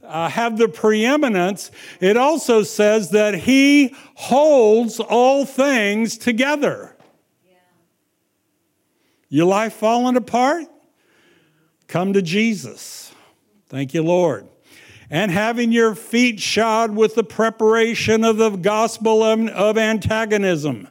uh, 0.03 0.29
have 0.29 0.59
the 0.59 0.67
preeminence, 0.67 1.71
it 1.99 2.15
also 2.15 2.61
says 2.61 3.09
that 3.09 3.33
he 3.33 3.95
holds 4.13 4.99
all 4.99 5.47
things 5.47 6.15
together. 6.15 6.95
Yeah. 7.43 7.57
Your 9.29 9.47
life 9.47 9.73
falling 9.73 10.15
apart? 10.15 10.67
Come 11.87 12.13
to 12.13 12.21
Jesus. 12.21 13.11
Thank 13.67 13.95
you, 13.95 14.03
Lord 14.03 14.50
and 15.11 15.29
having 15.29 15.71
your 15.73 15.93
feet 15.93 16.39
shod 16.39 16.95
with 16.95 17.13
the 17.15 17.23
preparation 17.23 18.23
of 18.23 18.37
the 18.37 18.49
gospel 18.49 19.21
of, 19.21 19.77
antagonism 19.77 20.87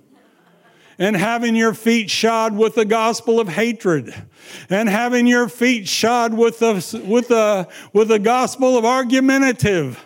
and 0.98 1.16
having 1.16 1.56
your 1.56 1.72
feet 1.72 2.10
shod 2.10 2.54
with 2.54 2.74
the 2.74 2.84
gospel 2.84 3.40
of 3.40 3.48
hatred, 3.48 4.14
and 4.68 4.86
having 4.86 5.26
your 5.26 5.48
feet 5.48 5.88
shod 5.88 6.34
with 6.34 6.58
the, 6.58 6.74
with 7.06 7.28
the, 7.28 7.66
with 7.94 8.08
the 8.08 8.18
gospel 8.18 8.76
of 8.76 8.84
argumentative. 8.84 10.04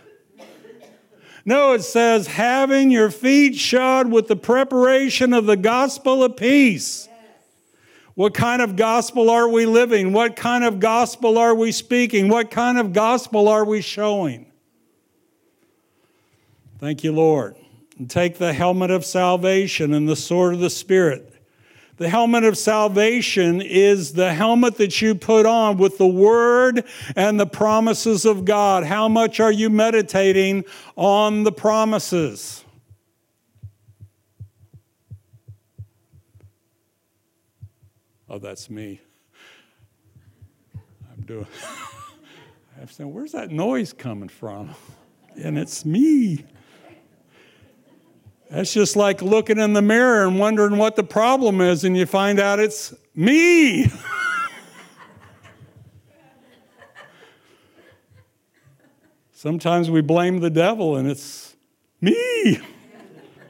No, 1.45 1.73
it 1.73 1.83
says, 1.83 2.29
having 2.29 2.93
your 2.93 3.11
feet 3.11 3.57
shod 3.57 4.11
with 4.11 4.29
the 4.29 4.37
preparation 4.37 5.33
of 5.33 5.47
the 5.47 5.57
gospel 5.57 6.23
of 6.23 6.37
peace. 6.37 7.09
What 8.15 8.33
kind 8.33 8.63
of 8.63 8.77
gospel 8.77 9.29
are 9.29 9.49
we 9.49 9.67
living? 9.67 10.13
What 10.13 10.37
kind 10.37 10.63
of 10.63 10.79
gospel 10.79 11.37
are 11.37 11.55
we 11.55 11.73
speaking? 11.73 12.29
What 12.29 12.51
kind 12.51 12.79
of 12.79 12.93
gospel 12.93 13.49
are 13.49 13.65
we 13.65 13.81
showing? 13.81 14.47
Thank 16.79 17.03
you, 17.03 17.13
Lord. 17.13 17.57
And 17.99 18.09
take 18.09 18.39
the 18.39 18.53
helmet 18.53 18.91
of 18.91 19.05
salvation 19.05 19.93
and 19.93 20.09
the 20.09 20.17
sword 20.17 20.55
of 20.55 20.61
the 20.61 20.71
Spirit. 20.71 21.35
The 21.97 22.09
helmet 22.09 22.43
of 22.43 22.59
salvation 22.59 23.61
is 23.61 24.15
the 24.15 24.33
helmet 24.35 24.79
that 24.79 25.01
you 25.01 25.15
put 25.15 25.47
on 25.47 25.77
with 25.77 25.99
the 25.99 26.07
word 26.07 26.85
and 27.15 27.39
the 27.39 27.47
promises 27.47 28.25
of 28.25 28.45
God. 28.45 28.85
How 28.85 29.09
much 29.09 29.39
are 29.39 29.53
you 29.53 29.71
meditating 29.71 30.65
on 30.97 31.45
the 31.45 31.53
promises? 31.53 32.65
Oh, 38.35 38.39
that's 38.41 38.69
me. 38.69 39.01
I'm 40.75 41.23
doing. 41.25 41.47
I'm 42.81 42.89
saying, 42.89 43.15
where's 43.15 43.31
that 43.31 43.53
noise 43.53 43.93
coming 43.93 44.29
from? 44.29 44.75
And 45.41 45.57
it's 45.57 45.85
me. 45.85 46.45
That's 48.51 48.73
just 48.73 48.97
like 48.97 49.23
looking 49.23 49.61
in 49.61 49.73
the 49.73 49.83
mirror 49.83 50.27
and 50.27 50.41
wondering 50.41 50.79
what 50.79 50.97
the 50.97 51.05
problem 51.05 51.61
is, 51.61 51.85
and 51.85 51.97
you 51.97 52.07
find 52.07 52.41
out 52.41 52.59
it's 52.59 52.93
me. 53.15 53.89
Sometimes 59.31 59.93
we 59.93 60.01
blame 60.01 60.41
the 60.41 60.51
devil, 60.51 60.97
and 60.97 61.09
it's 61.09 61.55
me. 62.01 62.59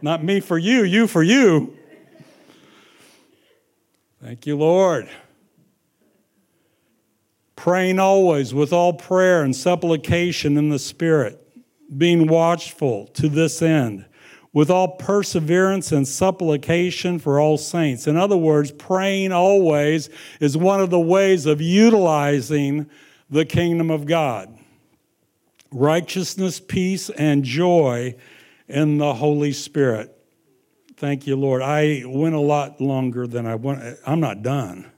Not 0.02 0.22
me 0.22 0.40
for 0.40 0.58
you, 0.58 0.84
you 0.84 1.06
for 1.06 1.22
you. 1.22 1.74
Thank 4.24 4.46
you, 4.46 4.56
Lord. 4.56 5.10
Praying 7.56 7.98
always 7.98 8.54
with 8.54 8.72
all 8.72 8.94
prayer 8.94 9.42
and 9.42 9.54
supplication 9.54 10.56
in 10.56 10.70
the 10.70 10.78
Spirit, 10.78 11.46
being 11.94 12.26
watchful 12.26 13.08
to 13.08 13.28
this 13.28 13.60
end, 13.60 14.06
with 14.50 14.70
all 14.70 14.96
perseverance 14.96 15.92
and 15.92 16.08
supplication 16.08 17.18
for 17.18 17.38
all 17.38 17.58
saints. 17.58 18.06
In 18.06 18.16
other 18.16 18.38
words, 18.38 18.72
praying 18.72 19.32
always 19.32 20.08
is 20.40 20.56
one 20.56 20.80
of 20.80 20.88
the 20.88 20.98
ways 20.98 21.44
of 21.44 21.60
utilizing 21.60 22.88
the 23.28 23.44
kingdom 23.44 23.90
of 23.90 24.06
God. 24.06 24.56
Righteousness, 25.70 26.60
peace, 26.60 27.10
and 27.10 27.44
joy 27.44 28.14
in 28.68 28.96
the 28.96 29.12
Holy 29.12 29.52
Spirit. 29.52 30.13
Thank 30.96 31.26
you, 31.26 31.34
Lord. 31.34 31.60
I 31.60 32.04
went 32.06 32.36
a 32.36 32.40
lot 32.40 32.80
longer 32.80 33.26
than 33.26 33.46
I 33.46 33.56
went. 33.56 33.98
I'm 34.06 34.20
not 34.20 34.42
done. 34.42 34.92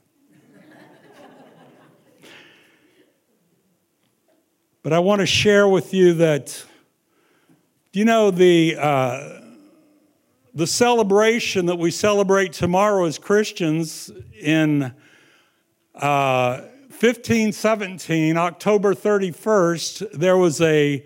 but 4.83 4.93
I 4.93 4.99
want 4.99 5.21
to 5.21 5.25
share 5.25 5.67
with 5.67 5.95
you 5.95 6.13
that, 6.13 6.63
Do 7.91 7.97
you 7.97 8.05
know, 8.05 8.29
the, 8.29 8.77
uh, 8.79 9.41
the 10.53 10.67
celebration 10.67 11.65
that 11.65 11.79
we 11.79 11.89
celebrate 11.89 12.53
tomorrow 12.53 13.05
as 13.05 13.17
Christians 13.17 14.11
in 14.39 14.93
uh, 15.95 16.61
1517, 16.89 18.37
October 18.37 18.93
31st, 18.93 20.11
there 20.11 20.37
was 20.37 20.61
a 20.61 21.03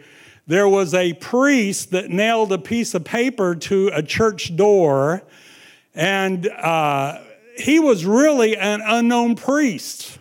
there 0.52 0.68
was 0.68 0.94
a 0.94 1.14
priest 1.14 1.92
that 1.92 2.10
nailed 2.10 2.52
a 2.52 2.58
piece 2.58 2.94
of 2.94 3.06
paper 3.06 3.56
to 3.56 3.90
a 3.94 4.04
church 4.04 4.54
door, 4.58 5.24
and 5.96 6.46
uh, 6.46 7.20
he 7.58 7.80
was 7.80 8.06
really 8.06 8.58
an 8.58 8.82
unknown 8.84 9.36
priest. 9.36 10.20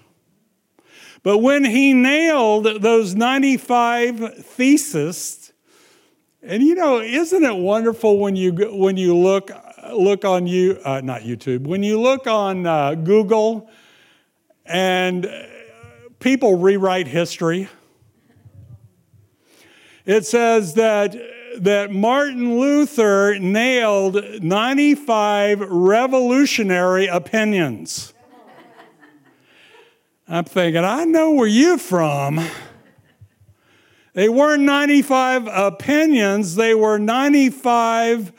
But 1.24 1.38
when 1.38 1.64
he 1.64 1.92
nailed 1.92 2.80
those 2.80 3.16
95 3.16 4.44
theses, 4.44 5.52
and 6.44 6.62
you 6.62 6.76
know, 6.76 7.00
isn't 7.00 7.42
it 7.42 7.56
wonderful 7.56 8.20
when 8.20 8.36
you 8.36 8.52
when 8.70 8.96
you 8.96 9.16
look 9.16 9.50
look 9.92 10.24
on 10.24 10.46
you 10.46 10.78
uh, 10.84 11.00
not 11.02 11.22
YouTube 11.22 11.66
when 11.66 11.82
you 11.82 12.00
look 12.00 12.28
on 12.28 12.66
uh, 12.66 12.94
Google 12.94 13.68
and 14.64 15.28
people 16.20 16.56
rewrite 16.56 17.08
history. 17.08 17.68
It 20.06 20.24
says 20.24 20.74
that, 20.74 21.14
that 21.58 21.90
Martin 21.92 22.58
Luther 22.58 23.38
nailed 23.38 24.42
95 24.42 25.60
revolutionary 25.60 27.06
opinions. 27.06 28.14
I'm 30.26 30.44
thinking, 30.44 30.84
I 30.84 31.04
know 31.04 31.32
where 31.32 31.48
you're 31.48 31.76
from. 31.76 32.40
They 34.12 34.28
weren't 34.28 34.62
95 34.62 35.48
opinions, 35.48 36.54
they 36.54 36.74
were 36.74 36.98
95, 36.98 38.32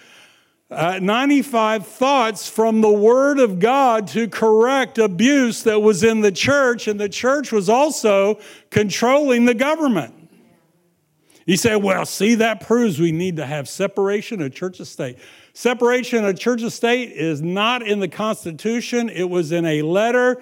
uh, 0.69 0.99
95 1.01 1.87
thoughts 1.87 2.49
from 2.49 2.81
the 2.81 2.91
Word 2.91 3.39
of 3.39 3.59
God 3.59 4.07
to 4.07 4.27
correct 4.27 4.97
abuse 4.97 5.63
that 5.63 5.81
was 5.81 6.03
in 6.03 6.21
the 6.21 6.31
church, 6.31 6.87
and 6.87 6.99
the 6.99 7.07
church 7.07 7.51
was 7.51 7.69
also 7.69 8.39
controlling 8.69 9.45
the 9.45 9.53
government. 9.53 10.20
You 11.45 11.57
said, 11.57 11.77
well, 11.77 12.05
see, 12.05 12.35
that 12.35 12.61
proves 12.61 12.99
we 12.99 13.11
need 13.11 13.37
to 13.37 13.45
have 13.45 13.67
separation 13.67 14.41
of 14.41 14.53
church 14.53 14.79
and 14.79 14.87
state. 14.87 15.17
Separation 15.53 16.23
of 16.25 16.39
church 16.39 16.61
and 16.61 16.71
state 16.71 17.11
is 17.11 17.41
not 17.41 17.81
in 17.81 17.99
the 17.99 18.07
Constitution. 18.07 19.09
It 19.09 19.29
was 19.29 19.51
in 19.51 19.65
a 19.65 19.81
letter 19.81 20.41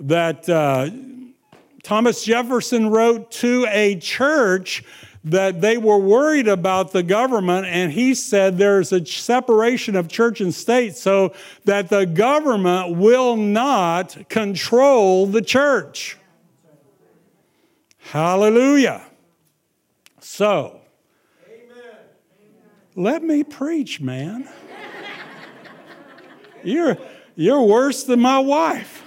that 0.00 0.48
uh, 0.48 0.90
Thomas 1.82 2.24
Jefferson 2.24 2.90
wrote 2.90 3.30
to 3.32 3.66
a 3.70 3.96
church 3.96 4.82
that 5.22 5.60
they 5.60 5.76
were 5.76 5.98
worried 5.98 6.48
about 6.48 6.92
the 6.92 7.02
government, 7.02 7.66
and 7.66 7.92
he 7.92 8.14
said 8.14 8.56
there's 8.56 8.90
a 8.92 9.04
separation 9.04 9.94
of 9.94 10.08
church 10.08 10.40
and 10.40 10.54
state 10.54 10.96
so 10.96 11.34
that 11.66 11.90
the 11.90 12.06
government 12.06 12.96
will 12.96 13.36
not 13.36 14.28
control 14.30 15.26
the 15.26 15.42
church. 15.42 16.16
Hallelujah. 17.98 19.02
So, 20.40 20.80
Amen. 21.46 21.96
let 22.96 23.22
me 23.22 23.44
preach, 23.44 24.00
man. 24.00 24.48
You're, 26.64 26.96
you're 27.34 27.60
worse 27.60 28.04
than 28.04 28.20
my 28.20 28.38
wife. 28.38 29.04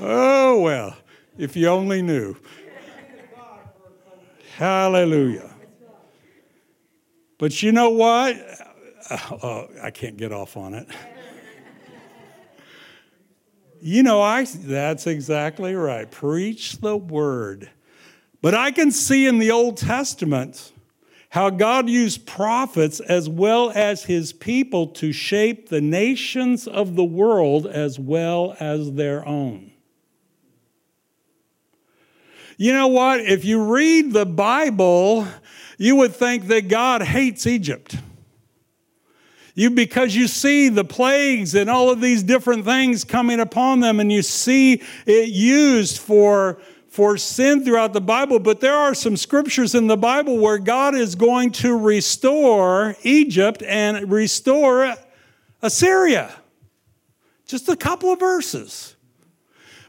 Oh, 0.00 0.60
well, 0.60 0.96
if 1.36 1.56
you 1.56 1.66
only 1.66 2.02
knew. 2.02 2.36
Hallelujah. 4.54 5.50
But 7.36 7.60
you 7.60 7.72
know 7.72 7.90
what? 7.90 8.36
Uh, 9.10 9.18
oh, 9.42 9.68
I 9.82 9.90
can't 9.90 10.16
get 10.16 10.30
off 10.30 10.56
on 10.56 10.74
it. 10.74 10.86
You 13.80 14.04
know, 14.04 14.22
I 14.22 14.44
that's 14.44 15.08
exactly 15.08 15.74
right. 15.74 16.08
Preach 16.08 16.78
the 16.78 16.96
word. 16.96 17.70
But 18.40 18.54
I 18.54 18.70
can 18.70 18.90
see 18.90 19.26
in 19.26 19.38
the 19.38 19.50
Old 19.50 19.76
Testament 19.76 20.72
how 21.30 21.50
God 21.50 21.88
used 21.88 22.26
prophets 22.26 23.00
as 23.00 23.28
well 23.28 23.70
as 23.74 24.04
his 24.04 24.32
people 24.32 24.86
to 24.86 25.12
shape 25.12 25.68
the 25.68 25.80
nations 25.80 26.66
of 26.66 26.96
the 26.96 27.04
world 27.04 27.66
as 27.66 27.98
well 27.98 28.56
as 28.58 28.92
their 28.92 29.26
own. 29.26 29.72
You 32.56 32.72
know 32.72 32.88
what? 32.88 33.20
If 33.20 33.44
you 33.44 33.62
read 33.62 34.12
the 34.12 34.26
Bible, 34.26 35.28
you 35.76 35.96
would 35.96 36.14
think 36.14 36.48
that 36.48 36.68
God 36.68 37.02
hates 37.02 37.46
Egypt. 37.46 37.96
You, 39.54 39.70
because 39.70 40.14
you 40.14 40.28
see 40.28 40.68
the 40.68 40.84
plagues 40.84 41.54
and 41.54 41.68
all 41.68 41.90
of 41.90 42.00
these 42.00 42.22
different 42.22 42.64
things 42.64 43.04
coming 43.04 43.40
upon 43.40 43.80
them, 43.80 44.00
and 44.00 44.10
you 44.10 44.22
see 44.22 44.82
it 45.04 45.28
used 45.28 45.98
for, 45.98 46.58
for 46.98 47.16
sin 47.16 47.64
throughout 47.64 47.92
the 47.92 48.00
Bible. 48.00 48.40
But 48.40 48.60
there 48.60 48.74
are 48.74 48.92
some 48.92 49.16
scriptures 49.16 49.76
in 49.76 49.86
the 49.86 49.96
Bible 49.96 50.36
where 50.38 50.58
God 50.58 50.96
is 50.96 51.14
going 51.14 51.52
to 51.52 51.78
restore 51.78 52.96
Egypt 53.04 53.62
and 53.62 54.10
restore 54.10 54.96
Assyria. 55.62 56.34
Just 57.46 57.68
a 57.68 57.76
couple 57.76 58.12
of 58.12 58.18
verses. 58.18 58.96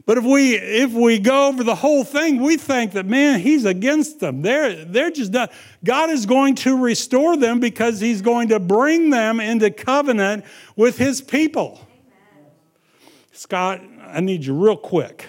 But 0.06 0.18
if 0.18 0.24
we 0.24 0.54
if 0.54 0.92
we 0.92 1.18
go 1.18 1.48
over 1.48 1.64
the 1.64 1.74
whole 1.74 2.04
thing, 2.04 2.40
we 2.40 2.56
think 2.56 2.92
that 2.92 3.06
man, 3.06 3.40
he's 3.40 3.64
against 3.64 4.20
them. 4.20 4.42
They're 4.42 4.84
they're 4.84 5.10
just. 5.10 5.32
God 5.82 6.10
is 6.10 6.26
going 6.26 6.54
to 6.56 6.80
restore 6.80 7.36
them 7.36 7.58
because 7.58 7.98
he's 7.98 8.22
going 8.22 8.50
to 8.50 8.60
bring 8.60 9.10
them 9.10 9.40
into 9.40 9.72
covenant 9.72 10.44
with 10.76 10.96
his 10.96 11.20
people. 11.20 11.88
Amen. 12.06 12.52
Scott, 13.32 13.80
I 14.06 14.20
need 14.20 14.44
you 14.44 14.54
real 14.54 14.76
quick. 14.76 15.26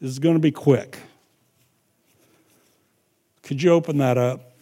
Is 0.00 0.18
going 0.18 0.34
to 0.34 0.40
be 0.40 0.50
quick. 0.50 0.98
Could 3.42 3.62
you 3.62 3.72
open 3.72 3.98
that 3.98 4.16
up? 4.16 4.52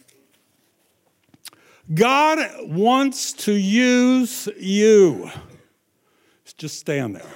God 1.93 2.39
wants 2.63 3.33
to 3.33 3.53
use 3.53 4.47
you. 4.57 5.31
Just 6.57 6.77
stand 6.77 7.15
there. 7.15 7.31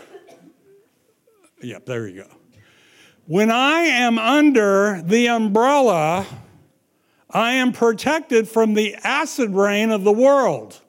Yep, 1.61 1.85
there 1.85 2.07
you 2.07 2.23
go. 2.23 2.29
When 3.25 3.49
I 3.49 3.79
am 3.83 4.19
under 4.19 5.01
the 5.01 5.29
umbrella, 5.29 6.25
I 7.29 7.53
am 7.53 7.71
protected 7.71 8.49
from 8.49 8.73
the 8.73 8.95
acid 8.95 9.51
rain 9.51 9.91
of 9.91 10.03
the 10.03 10.11
world. 10.11 10.81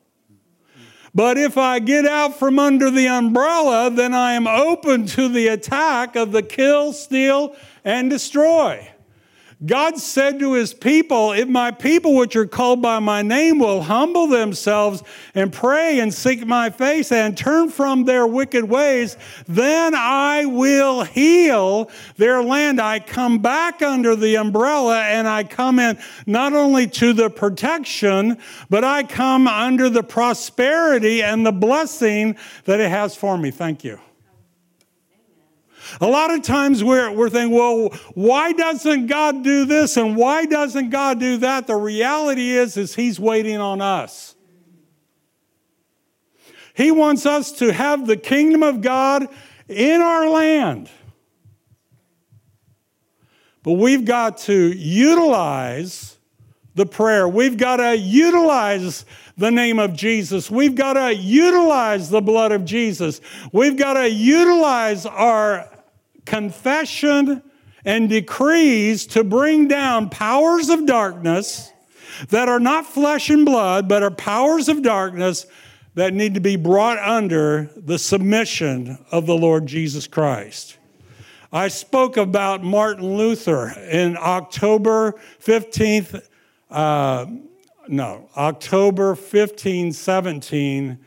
But 1.14 1.38
if 1.38 1.56
I 1.56 1.78
get 1.78 2.06
out 2.06 2.38
from 2.38 2.58
under 2.58 2.90
the 2.90 3.06
umbrella, 3.06 3.90
then 3.90 4.12
I 4.14 4.32
am 4.32 4.48
open 4.48 5.06
to 5.06 5.28
the 5.28 5.46
attack 5.48 6.16
of 6.16 6.32
the 6.32 6.42
kill, 6.42 6.92
steal, 6.92 7.54
and 7.84 8.10
destroy. 8.10 8.93
God 9.64 9.98
said 9.98 10.38
to 10.40 10.54
his 10.54 10.74
people, 10.74 11.32
If 11.32 11.48
my 11.48 11.70
people, 11.70 12.14
which 12.14 12.36
are 12.36 12.46
called 12.46 12.82
by 12.82 12.98
my 12.98 13.22
name, 13.22 13.58
will 13.58 13.82
humble 13.82 14.26
themselves 14.26 15.02
and 15.34 15.52
pray 15.52 16.00
and 16.00 16.12
seek 16.12 16.46
my 16.46 16.70
face 16.70 17.12
and 17.12 17.36
turn 17.36 17.70
from 17.70 18.04
their 18.04 18.26
wicked 18.26 18.64
ways, 18.64 19.16
then 19.46 19.94
I 19.94 20.46
will 20.46 21.04
heal 21.04 21.90
their 22.16 22.42
land. 22.42 22.80
I 22.80 23.00
come 23.00 23.38
back 23.38 23.82
under 23.82 24.16
the 24.16 24.36
umbrella 24.36 25.02
and 25.02 25.28
I 25.28 25.44
come 25.44 25.78
in 25.78 25.98
not 26.26 26.52
only 26.52 26.86
to 26.88 27.12
the 27.12 27.30
protection, 27.30 28.38
but 28.70 28.84
I 28.84 29.02
come 29.02 29.46
under 29.46 29.88
the 29.88 30.02
prosperity 30.02 31.22
and 31.22 31.46
the 31.46 31.52
blessing 31.52 32.36
that 32.64 32.80
it 32.80 32.90
has 32.90 33.16
for 33.16 33.38
me. 33.38 33.50
Thank 33.50 33.84
you. 33.84 33.98
A 36.00 36.06
lot 36.06 36.32
of 36.32 36.42
times 36.42 36.82
we're, 36.82 37.10
we're 37.10 37.30
thinking, 37.30 37.56
well, 37.56 37.88
why 38.14 38.52
doesn't 38.52 39.06
God 39.06 39.42
do 39.42 39.64
this 39.64 39.96
and 39.96 40.16
why 40.16 40.46
doesn't 40.46 40.90
God 40.90 41.20
do 41.20 41.38
that? 41.38 41.66
The 41.66 41.76
reality 41.76 42.50
is, 42.50 42.76
is 42.76 42.94
He's 42.94 43.18
waiting 43.20 43.58
on 43.58 43.80
us. 43.80 44.34
He 46.74 46.90
wants 46.90 47.24
us 47.24 47.52
to 47.52 47.72
have 47.72 48.06
the 48.06 48.16
kingdom 48.16 48.62
of 48.62 48.80
God 48.80 49.28
in 49.68 50.00
our 50.00 50.28
land. 50.28 50.90
But 53.62 53.72
we've 53.72 54.04
got 54.04 54.38
to 54.38 54.72
utilize 54.72 56.18
the 56.74 56.84
prayer. 56.84 57.28
We've 57.28 57.56
got 57.56 57.76
to 57.76 57.96
utilize 57.96 59.06
the 59.36 59.50
name 59.50 59.78
of 59.78 59.94
Jesus. 59.94 60.50
We've 60.50 60.74
got 60.74 60.94
to 60.94 61.14
utilize 61.14 62.10
the 62.10 62.20
blood 62.20 62.52
of 62.52 62.64
Jesus. 62.64 63.20
We've 63.52 63.76
got 63.76 63.94
to 63.94 64.08
utilize 64.08 65.06
our 65.06 65.68
confession 66.24 67.42
and 67.84 68.08
decrees 68.08 69.06
to 69.06 69.24
bring 69.24 69.68
down 69.68 70.08
powers 70.08 70.70
of 70.70 70.86
darkness 70.86 71.72
that 72.28 72.48
are 72.48 72.60
not 72.60 72.86
flesh 72.86 73.30
and 73.30 73.44
blood, 73.44 73.88
but 73.88 74.02
are 74.02 74.10
powers 74.10 74.68
of 74.68 74.82
darkness 74.82 75.46
that 75.94 76.12
need 76.12 76.34
to 76.34 76.40
be 76.40 76.56
brought 76.56 76.98
under 76.98 77.70
the 77.76 77.98
submission 77.98 78.98
of 79.10 79.26
the 79.26 79.34
Lord 79.34 79.66
Jesus 79.66 80.06
Christ. 80.06 80.78
I 81.52 81.68
spoke 81.68 82.16
about 82.16 82.64
Martin 82.64 83.16
Luther 83.16 83.68
in 83.90 84.16
October 84.16 85.14
15th, 85.40 86.26
uh, 86.70 87.26
no, 87.86 88.28
October 88.36 89.14
15, 89.14 89.92
17 89.92 90.98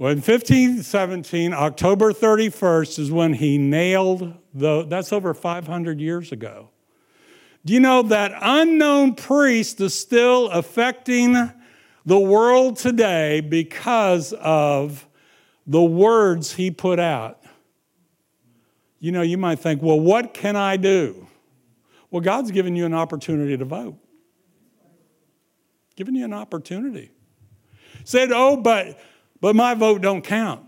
well, 0.00 0.12
in 0.12 0.16
1517, 0.16 1.52
October 1.52 2.14
31st 2.14 2.98
is 2.98 3.12
when 3.12 3.34
he 3.34 3.58
nailed 3.58 4.32
the, 4.54 4.86
that's 4.86 5.12
over 5.12 5.34
500 5.34 6.00
years 6.00 6.32
ago. 6.32 6.70
Do 7.66 7.74
you 7.74 7.80
know 7.80 8.00
that 8.04 8.32
unknown 8.40 9.14
priest 9.14 9.78
is 9.82 9.92
still 9.92 10.48
affecting 10.48 11.52
the 12.06 12.18
world 12.18 12.78
today 12.78 13.42
because 13.42 14.32
of 14.32 15.06
the 15.66 15.82
words 15.82 16.54
he 16.54 16.70
put 16.70 16.98
out? 16.98 17.42
You 19.00 19.12
know, 19.12 19.20
you 19.20 19.36
might 19.36 19.58
think, 19.58 19.82
well, 19.82 20.00
what 20.00 20.32
can 20.32 20.56
I 20.56 20.78
do? 20.78 21.26
Well, 22.10 22.22
God's 22.22 22.52
given 22.52 22.74
you 22.74 22.86
an 22.86 22.94
opportunity 22.94 23.54
to 23.54 23.66
vote. 23.66 23.98
Given 25.94 26.14
you 26.14 26.24
an 26.24 26.32
opportunity. 26.32 27.10
Said, 28.04 28.32
oh, 28.32 28.56
but 28.56 28.98
but 29.40 29.56
my 29.56 29.74
vote 29.74 30.02
don't 30.02 30.22
count. 30.22 30.66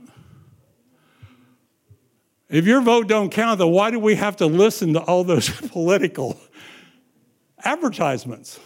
If 2.48 2.66
your 2.66 2.82
vote 2.82 3.08
don't 3.08 3.30
count, 3.30 3.58
then 3.60 3.70
why 3.70 3.90
do 3.90 3.98
we 3.98 4.14
have 4.16 4.36
to 4.36 4.46
listen 4.46 4.92
to 4.92 5.00
all 5.00 5.24
those 5.24 5.48
political 5.70 6.38
advertisements? 7.64 8.60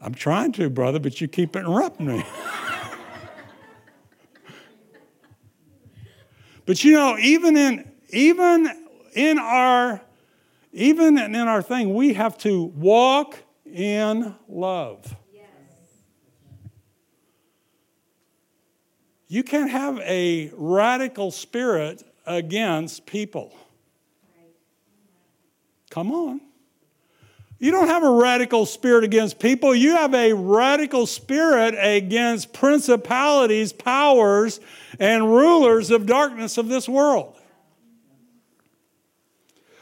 I'm 0.00 0.14
trying 0.14 0.50
to, 0.52 0.68
brother, 0.68 0.98
but 0.98 1.20
you 1.20 1.28
keep 1.28 1.54
interrupting 1.54 2.06
me. 2.06 2.24
but 6.66 6.82
you 6.82 6.92
know, 6.92 7.16
even 7.18 7.56
in 7.56 7.88
even 8.10 8.68
in 9.14 9.38
our 9.38 10.00
even 10.72 11.18
in 11.18 11.36
our 11.36 11.62
thing, 11.62 11.94
we 11.94 12.14
have 12.14 12.36
to 12.38 12.64
walk 12.64 13.38
in 13.64 14.34
love. 14.48 15.16
You 19.32 19.42
can't 19.42 19.70
have 19.70 19.98
a 20.00 20.50
radical 20.52 21.30
spirit 21.30 22.02
against 22.26 23.06
people. 23.06 23.50
Come 25.88 26.12
on. 26.12 26.42
You 27.58 27.70
don't 27.70 27.88
have 27.88 28.02
a 28.02 28.10
radical 28.10 28.66
spirit 28.66 29.04
against 29.04 29.38
people. 29.38 29.74
You 29.74 29.96
have 29.96 30.12
a 30.12 30.34
radical 30.34 31.06
spirit 31.06 31.74
against 31.78 32.52
principalities, 32.52 33.72
powers, 33.72 34.60
and 35.00 35.24
rulers 35.24 35.90
of 35.90 36.04
darkness 36.04 36.58
of 36.58 36.68
this 36.68 36.86
world. 36.86 37.34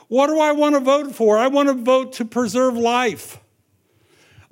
What 0.06 0.28
do 0.28 0.38
I 0.38 0.52
want 0.52 0.76
to 0.76 0.80
vote 0.80 1.12
for? 1.12 1.36
I 1.36 1.48
want 1.48 1.68
to 1.70 1.74
vote 1.74 2.12
to 2.12 2.24
preserve 2.24 2.76
life. 2.76 3.40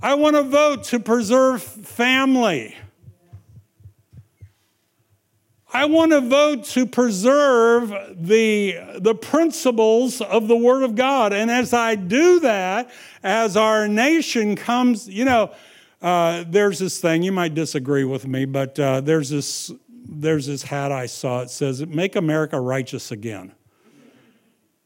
I 0.03 0.15
want 0.15 0.35
to 0.35 0.43
vote 0.43 0.83
to 0.87 0.99
preserve 0.99 1.63
family. 1.63 2.75
I 5.71 5.85
want 5.85 6.13
to 6.13 6.23
vote 6.23 6.65
to 6.67 6.87
preserve 6.87 7.91
the, 8.17 8.79
the 8.99 9.15
principles 9.15 10.23
of 10.23 10.49
the 10.49 10.57
Word 10.57 10.83
of 10.83 10.95
God. 10.95 11.35
And 11.35 11.51
as 11.51 11.75
I 11.75 11.95
do 11.95 12.41
that, 12.41 12.91
as 13.23 13.55
our 13.55 13.87
nation 13.87 14.57
comes, 14.57 15.07
you 15.09 15.27
know, 15.27 15.53
uh, 16.01 16.45
there's 16.49 16.79
this 16.79 17.01
thing, 17.01 17.23
you 17.23 17.33
might 17.33 17.55
disagree 17.55 18.05
with 18.05 18.27
me, 18.27 18.47
but 18.47 18.79
uh, 18.79 19.03
there's, 19.03 19.29
this, 19.29 19.71
there's 20.09 20.47
this 20.47 20.63
hat 20.63 20.91
I 20.91 21.05
saw. 21.05 21.43
It 21.43 21.51
says, 21.51 21.85
Make 21.87 22.17
America 22.17 22.59
righteous 22.59 23.11
again. 23.11 23.53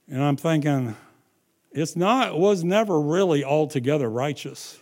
And 0.09 0.21
I'm 0.21 0.37
thinking, 0.37 0.97
it's 1.71 1.95
not, 1.95 2.29
it 2.29 2.39
was 2.39 2.65
never 2.65 3.01
really 3.01 3.45
altogether 3.45 4.11
righteous. 4.11 4.81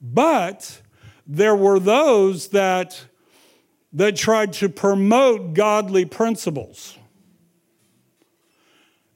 But 0.00 0.82
there 1.26 1.56
were 1.56 1.80
those 1.80 2.48
that 2.48 3.06
that 3.96 4.14
tried 4.14 4.52
to 4.52 4.68
promote 4.68 5.54
godly 5.54 6.04
principles. 6.04 6.98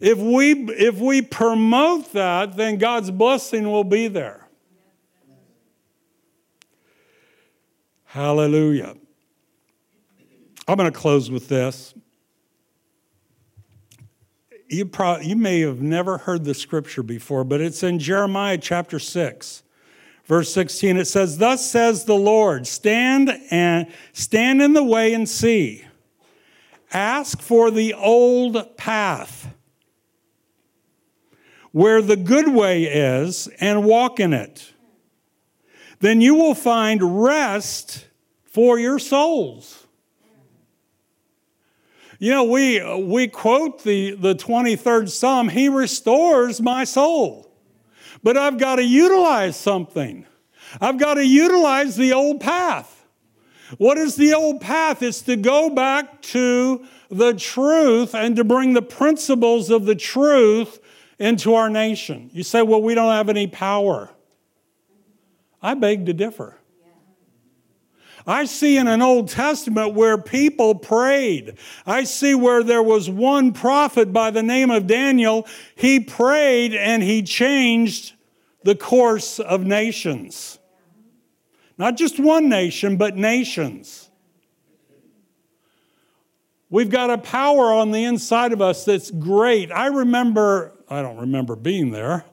If 0.00 0.16
we, 0.16 0.52
if 0.52 0.96
we 0.98 1.20
promote 1.20 2.14
that, 2.14 2.56
then 2.56 2.78
God's 2.78 3.10
blessing 3.10 3.70
will 3.70 3.84
be 3.84 4.08
there. 4.08 4.48
Hallelujah. 8.04 8.96
I'm 10.66 10.76
going 10.78 10.90
to 10.90 10.98
close 10.98 11.30
with 11.30 11.48
this. 11.48 11.92
You, 14.70 14.86
pro- 14.86 15.18
you 15.18 15.36
may 15.36 15.60
have 15.60 15.82
never 15.82 16.16
heard 16.16 16.44
the 16.44 16.54
scripture 16.54 17.02
before, 17.02 17.44
but 17.44 17.60
it's 17.60 17.82
in 17.82 17.98
Jeremiah 17.98 18.56
chapter 18.56 18.98
6. 18.98 19.62
Verse 20.30 20.52
16 20.54 20.96
it 20.96 21.06
says, 21.06 21.38
Thus 21.38 21.68
says 21.68 22.04
the 22.04 22.14
Lord, 22.14 22.64
stand 22.64 23.36
and 23.50 23.88
stand 24.12 24.62
in 24.62 24.74
the 24.74 24.84
way 24.84 25.12
and 25.12 25.28
see. 25.28 25.84
Ask 26.92 27.42
for 27.42 27.72
the 27.72 27.94
old 27.94 28.76
path 28.76 29.52
where 31.72 32.00
the 32.00 32.14
good 32.14 32.46
way 32.46 32.84
is 32.84 33.48
and 33.60 33.84
walk 33.84 34.20
in 34.20 34.32
it. 34.32 34.72
Then 35.98 36.20
you 36.20 36.36
will 36.36 36.54
find 36.54 37.24
rest 37.24 38.06
for 38.44 38.78
your 38.78 39.00
souls. 39.00 39.84
You 42.20 42.30
know, 42.30 42.44
we, 42.44 42.80
we 43.02 43.26
quote 43.26 43.82
the, 43.82 44.12
the 44.12 44.36
23rd 44.36 45.08
Psalm, 45.08 45.48
He 45.48 45.68
restores 45.68 46.60
my 46.60 46.84
soul. 46.84 47.49
But 48.22 48.36
I've 48.36 48.58
got 48.58 48.76
to 48.76 48.84
utilize 48.84 49.56
something. 49.56 50.26
I've 50.80 50.98
got 50.98 51.14
to 51.14 51.26
utilize 51.26 51.96
the 51.96 52.12
old 52.12 52.40
path. 52.40 53.06
What 53.78 53.98
is 53.98 54.16
the 54.16 54.34
old 54.34 54.60
path? 54.60 55.02
It's 55.02 55.22
to 55.22 55.36
go 55.36 55.70
back 55.70 56.22
to 56.22 56.84
the 57.10 57.34
truth 57.34 58.14
and 58.14 58.36
to 58.36 58.44
bring 58.44 58.72
the 58.72 58.82
principles 58.82 59.70
of 59.70 59.84
the 59.84 59.94
truth 59.94 60.80
into 61.18 61.54
our 61.54 61.70
nation. 61.70 62.30
You 62.32 62.42
say, 62.42 62.62
well, 62.62 62.82
we 62.82 62.94
don't 62.94 63.12
have 63.12 63.28
any 63.28 63.46
power. 63.46 64.10
I 65.62 65.74
beg 65.74 66.06
to 66.06 66.12
differ. 66.12 66.56
I 68.26 68.44
see 68.44 68.76
in 68.76 68.88
an 68.88 69.02
Old 69.02 69.28
Testament 69.28 69.94
where 69.94 70.18
people 70.18 70.74
prayed. 70.74 71.54
I 71.86 72.04
see 72.04 72.34
where 72.34 72.62
there 72.62 72.82
was 72.82 73.08
one 73.08 73.52
prophet 73.52 74.12
by 74.12 74.30
the 74.30 74.42
name 74.42 74.70
of 74.70 74.86
Daniel. 74.86 75.46
He 75.74 76.00
prayed 76.00 76.74
and 76.74 77.02
he 77.02 77.22
changed 77.22 78.14
the 78.62 78.74
course 78.74 79.38
of 79.38 79.64
nations. 79.64 80.58
Not 81.78 81.96
just 81.96 82.20
one 82.20 82.48
nation, 82.48 82.96
but 82.96 83.16
nations. 83.16 84.10
We've 86.68 86.90
got 86.90 87.10
a 87.10 87.18
power 87.18 87.72
on 87.72 87.90
the 87.90 88.04
inside 88.04 88.52
of 88.52 88.62
us 88.62 88.84
that's 88.84 89.10
great. 89.10 89.72
I 89.72 89.86
remember, 89.86 90.72
I 90.88 91.02
don't 91.02 91.16
remember 91.16 91.56
being 91.56 91.90
there, 91.90 92.24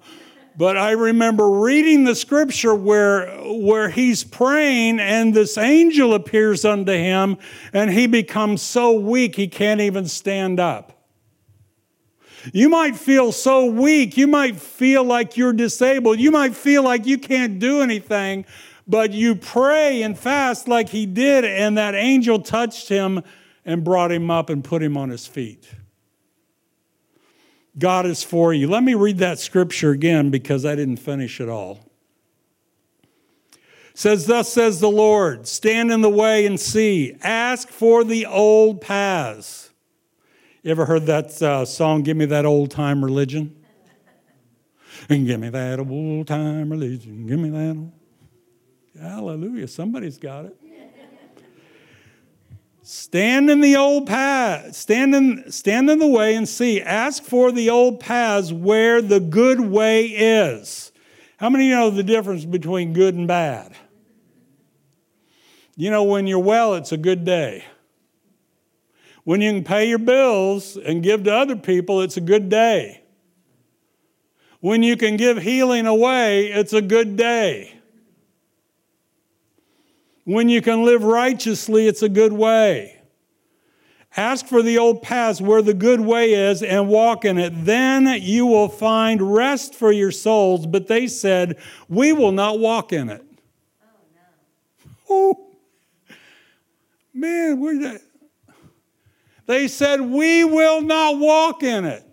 but 0.58 0.76
I 0.76 0.92
remember 0.92 1.48
reading 1.48 2.04
the 2.04 2.16
scripture 2.16 2.74
where, 2.74 3.28
where 3.44 3.90
he's 3.90 4.24
praying 4.24 5.00
and 5.00 5.34
this 5.34 5.56
angel 5.56 6.16
appears 6.16 6.66
unto 6.66 6.92
him 6.92 7.38
and 7.74 7.92
he 7.92 8.08
becomes 8.08 8.64
so 8.64 8.92
weak 8.94 9.36
he 9.36 9.48
can't 9.48 9.82
even 9.82 10.08
stand 10.08 10.60
up. 10.60 10.98
You 12.54 12.70
might 12.70 12.96
feel 12.96 13.32
so 13.32 13.66
weak. 13.66 14.18
You 14.18 14.26
might 14.26 14.56
feel 14.56 15.04
like 15.04 15.38
you're 15.38 15.54
disabled. 15.54 16.20
You 16.20 16.32
might 16.32 16.56
feel 16.56 16.82
like 16.82 17.06
you 17.06 17.18
can't 17.18 17.60
do 17.60 17.82
anything, 17.82 18.46
but 18.88 19.12
you 19.12 19.36
pray 19.36 20.02
and 20.02 20.18
fast 20.18 20.68
like 20.68 20.90
he 20.90 21.06
did, 21.06 21.44
and 21.44 21.78
that 21.78 21.94
angel 21.94 22.40
touched 22.40 22.88
him 22.88 23.22
and 23.66 23.84
brought 23.84 24.12
him 24.12 24.32
up 24.32 24.50
and 24.50 24.64
put 24.64 24.82
him 24.82 24.96
on 24.96 25.10
his 25.10 25.28
feet. 25.28 25.68
God 27.78 28.06
is 28.06 28.24
for 28.24 28.54
you. 28.54 28.68
Let 28.68 28.84
me 28.84 28.94
read 28.94 29.20
that 29.20 29.40
scripture 29.40 29.92
again 29.92 30.30
because 30.30 30.66
I 30.66 30.76
didn't 30.76 30.98
finish 30.98 31.40
it 31.40 31.50
all. 31.50 31.80
It 33.54 33.60
says, 33.94 34.26
Thus 34.26 34.52
says 34.52 34.80
the 34.80 34.90
Lord, 34.90 35.48
stand 35.48 35.92
in 35.92 36.02
the 36.02 36.10
way 36.10 36.46
and 36.46 36.60
see, 36.60 37.16
ask 37.22 37.70
for 37.70 38.04
the 38.04 38.26
old 38.26 38.82
paths. 38.82 39.72
You 40.64 40.72
ever 40.72 40.86
heard 40.86 41.06
that 41.06 41.42
uh, 41.42 41.66
song, 41.66 42.04
Give 42.04 42.18
Me 42.18 42.26
That 42.26 42.46
Old 42.46 42.72
Time 42.72 43.04
Religion? 43.04 43.58
And 45.10 45.26
give 45.26 45.40
me 45.40 45.50
that 45.50 45.80
old 45.80 46.28
time 46.28 46.70
religion. 46.70 47.28
Give 47.28 47.40
me 47.40 47.50
that 47.50 47.78
old. 47.78 47.92
Hallelujah. 49.00 49.68
Somebody's 49.68 50.18
got 50.18 50.46
it. 50.46 50.56
Stand 52.90 53.50
in 53.50 53.60
the 53.60 53.76
old 53.76 54.08
path. 54.08 54.74
Stand 54.74 55.14
in, 55.14 55.52
stand 55.52 55.90
in 55.90 56.00
the 56.00 56.08
way 56.08 56.36
and 56.36 56.48
see. 56.48 56.82
Ask 56.82 57.22
for 57.22 57.52
the 57.52 57.70
old 57.70 58.00
paths 58.00 58.54
where 58.54 59.02
the 59.02 59.20
good 59.20 59.60
way 59.60 60.06
is. 60.06 60.94
How 61.36 61.50
many 61.50 61.68
you 61.68 61.76
know 61.76 61.90
the 61.90 62.02
difference 62.02 62.46
between 62.46 62.94
good 62.94 63.14
and 63.14 63.28
bad? 63.28 63.76
You 65.76 65.92
know, 65.92 66.04
when 66.04 66.28
you're 66.28 66.40
well, 66.40 66.76
it's 66.76 66.94
a 66.94 66.98
good 66.98 67.26
day. 67.26 67.66
When 69.26 69.42
you 69.42 69.52
can 69.52 69.66
pay 69.66 69.90
your 69.90 70.00
bills 70.00 70.78
and 70.78 71.04
give 71.04 71.26
to 71.26 71.36
other 71.36 71.58
people, 71.58 72.00
it's 72.00 72.16
a 72.16 72.22
good 72.22 72.48
day. 72.48 73.04
When 74.62 74.82
you 74.82 74.96
can 74.96 75.18
give 75.18 75.40
healing 75.40 75.88
away, 75.88 76.54
it's 76.54 76.72
a 76.72 76.82
good 76.82 77.18
day. 77.18 77.77
When 80.28 80.50
you 80.50 80.62
can 80.62 80.84
live 80.84 81.06
righteously, 81.06 81.88
it's 81.88 82.02
a 82.02 82.10
good 82.10 82.34
way. 82.34 83.00
Ask 84.18 84.46
for 84.46 84.62
the 84.62 84.78
old 84.78 85.02
paths 85.02 85.40
where 85.40 85.62
the 85.62 85.74
good 85.74 86.02
way 86.02 86.34
is 86.34 86.62
and 86.62 86.90
walk 86.90 87.24
in 87.24 87.38
it. 87.38 87.54
Then 87.64 88.08
you 88.22 88.46
will 88.46 88.68
find 88.68 89.22
rest 89.22 89.74
for 89.74 89.90
your 89.90 90.12
souls. 90.12 90.68
But 90.68 90.88
they 90.88 91.08
said, 91.08 91.58
We 91.88 92.12
will 92.12 92.34
not 92.34 92.60
walk 92.60 92.92
in 92.92 93.10
it. 93.10 93.26
Oh, 95.10 95.30
no. 95.30 95.38
oh 95.40 95.48
man, 97.14 97.62
we're 97.62 97.80
that. 97.84 98.02
They 99.46 99.70
said, 99.70 100.02
We 100.02 100.44
will 100.44 100.82
not 100.82 101.20
walk 101.20 101.64
in 101.64 101.86
it. 101.86 102.04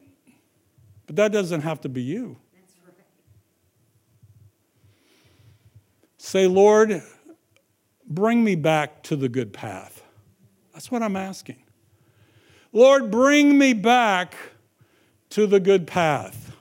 But 1.07 1.17
that 1.17 1.33
doesn't 1.33 1.63
have 1.63 1.81
to 1.81 1.89
be 1.89 2.03
you. 2.03 2.37
Right. 2.87 2.95
Say, 6.17 6.47
Lord, 6.47 7.03
bring 8.09 8.45
me 8.45 8.55
back 8.55 9.03
to 9.05 9.17
the 9.17 9.29
good 9.29 9.53
path. 9.53 10.03
That's 10.73 10.91
what 10.91 11.03
I'm 11.03 11.17
asking. 11.17 11.63
Lord, 12.73 13.11
bring 13.11 13.57
me 13.57 13.73
back 13.73 14.35
to 15.31 15.47
the 15.47 15.61
good 15.61 15.87
path. 15.87 16.55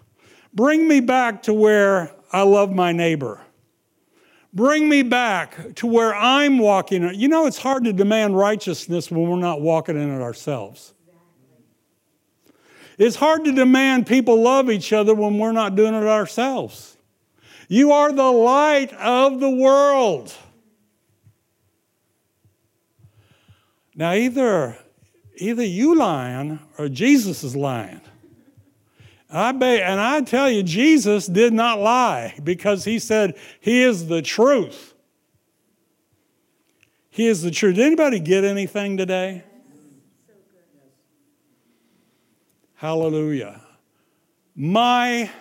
Bring 0.53 0.87
me 0.87 0.99
back 0.99 1.43
to 1.43 1.53
where 1.53 2.11
I 2.31 2.43
love 2.43 2.71
my 2.71 2.91
neighbor. 2.91 3.41
Bring 4.53 4.87
me 4.87 5.01
back 5.01 5.73
to 5.75 5.87
where 5.87 6.13
I'm 6.13 6.59
walking. 6.59 7.11
You 7.15 7.27
know, 7.27 7.47
it's 7.47 7.57
hard 7.57 7.85
to 7.85 7.93
demand 7.93 8.37
righteousness 8.37 9.09
when 9.09 9.27
we're 9.27 9.37
not 9.37 9.61
walking 9.61 9.95
in 9.95 10.09
it 10.09 10.21
ourselves. 10.21 10.93
It's 12.99 13.15
hard 13.15 13.45
to 13.45 13.51
demand 13.51 14.05
people 14.05 14.39
love 14.39 14.69
each 14.69 14.93
other 14.93 15.15
when 15.15 15.39
we're 15.39 15.51
not 15.51 15.75
doing 15.75 15.95
it 15.95 16.05
ourselves. 16.05 16.95
You 17.67 17.91
are 17.91 18.11
the 18.11 18.31
light 18.31 18.93
of 18.93 19.39
the 19.39 19.49
world. 19.49 20.31
Now, 23.95 24.13
either, 24.13 24.77
either 25.37 25.63
you 25.63 25.95
lying 25.95 26.59
or 26.77 26.89
Jesus 26.89 27.43
is 27.43 27.55
lying. 27.55 28.01
I 29.29 29.49
and 29.49 29.99
I 29.99 30.21
tell 30.21 30.49
you, 30.49 30.61
Jesus 30.61 31.25
did 31.25 31.53
not 31.53 31.79
lie 31.79 32.35
because 32.43 32.85
he 32.85 32.99
said 32.99 33.35
he 33.59 33.81
is 33.81 34.07
the 34.07 34.21
truth. 34.21 34.93
He 37.09 37.27
is 37.27 37.41
the 37.41 37.49
truth. 37.49 37.75
Did 37.75 37.85
anybody 37.85 38.19
get 38.19 38.43
anything 38.43 38.97
today? 38.97 39.43
Hallelujah. 42.75 43.61
my 44.55 45.31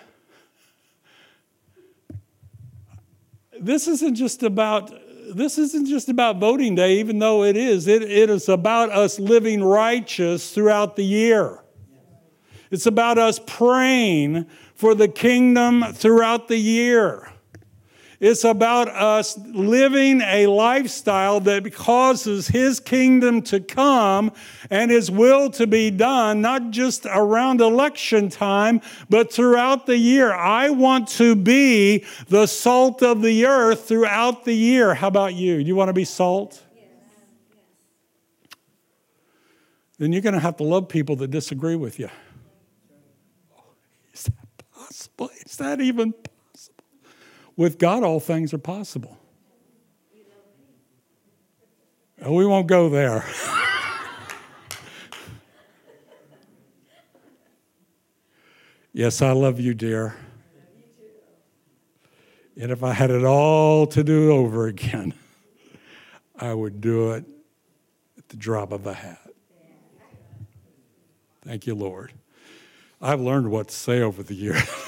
this 3.59 3.87
isn't 3.87 4.15
just 4.15 4.43
about 4.43 4.91
this 5.29 5.57
isn't 5.57 5.87
just 5.87 6.09
about 6.09 6.39
voting 6.39 6.75
day, 6.75 6.99
even 6.99 7.19
though 7.19 7.43
it 7.43 7.57
is. 7.57 7.87
It, 7.87 8.03
it 8.03 8.29
is 8.29 8.49
about 8.49 8.91
us 8.91 9.19
living 9.19 9.63
righteous 9.63 10.53
throughout 10.53 10.95
the 10.95 11.03
year. 11.03 11.63
It's 12.71 12.85
about 12.85 13.17
us 13.17 13.39
praying 13.45 14.47
for 14.73 14.95
the 14.95 15.07
kingdom 15.07 15.83
throughout 15.93 16.47
the 16.47 16.57
year. 16.57 17.32
It's 18.23 18.45
about 18.45 18.87
us 18.87 19.37
living 19.37 20.21
a 20.21 20.47
lifestyle 20.47 21.41
that 21.41 21.73
causes 21.73 22.47
His 22.47 22.79
kingdom 22.79 23.41
to 23.41 23.59
come 23.59 24.31
and 24.69 24.89
His 24.89 25.11
will 25.11 25.49
to 25.49 25.67
be 25.67 25.91
done, 25.91 26.39
not 26.39 26.71
just 26.71 27.05
around 27.05 27.59
election 27.59 28.29
time, 28.29 28.79
but 29.09 29.29
throughout 29.29 29.87
the 29.87 29.97
year. 29.97 30.31
I 30.31 30.69
want 30.69 31.09
to 31.09 31.35
be 31.35 32.05
the 32.29 32.47
salt 32.47 33.03
of 33.03 33.21
the 33.21 33.45
earth 33.45 33.89
throughout 33.89 34.45
the 34.45 34.53
year. 34.53 34.93
How 34.93 35.09
about 35.09 35.33
you? 35.33 35.57
Do 35.57 35.67
you 35.67 35.75
want 35.75 35.89
to 35.89 35.93
be 35.93 36.05
salt? 36.05 36.63
Then 39.97 40.13
you're 40.13 40.21
going 40.21 40.35
to 40.35 40.39
have 40.39 40.55
to 40.57 40.63
love 40.63 40.87
people 40.87 41.17
that 41.17 41.29
disagree 41.29 41.75
with 41.75 41.99
you. 41.99 42.07
Is 44.13 44.23
that 44.23 44.71
possible? 44.71 45.29
Is 45.45 45.57
that 45.57 45.81
even 45.81 46.13
with 47.55 47.77
God, 47.77 48.03
all 48.03 48.19
things 48.19 48.53
are 48.53 48.57
possible. 48.57 49.17
We 52.25 52.45
won't 52.45 52.67
go 52.67 52.89
there. 52.89 53.25
yes, 58.93 59.21
I 59.21 59.31
love 59.31 59.59
you, 59.59 59.73
dear. 59.73 60.15
And 62.55 62.71
if 62.71 62.83
I 62.83 62.93
had 62.93 63.09
it 63.09 63.25
all 63.25 63.87
to 63.87 64.03
do 64.03 64.31
over 64.31 64.67
again, 64.67 65.13
I 66.39 66.53
would 66.53 66.79
do 66.81 67.11
it 67.11 67.25
at 68.17 68.29
the 68.29 68.37
drop 68.37 68.71
of 68.71 68.85
a 68.87 68.93
hat. 68.93 69.19
Thank 71.43 71.67
you, 71.67 71.75
Lord. 71.75 72.13
I've 73.01 73.19
learned 73.19 73.51
what 73.51 73.67
to 73.67 73.75
say 73.75 74.01
over 74.01 74.23
the 74.23 74.33
years. 74.33 74.63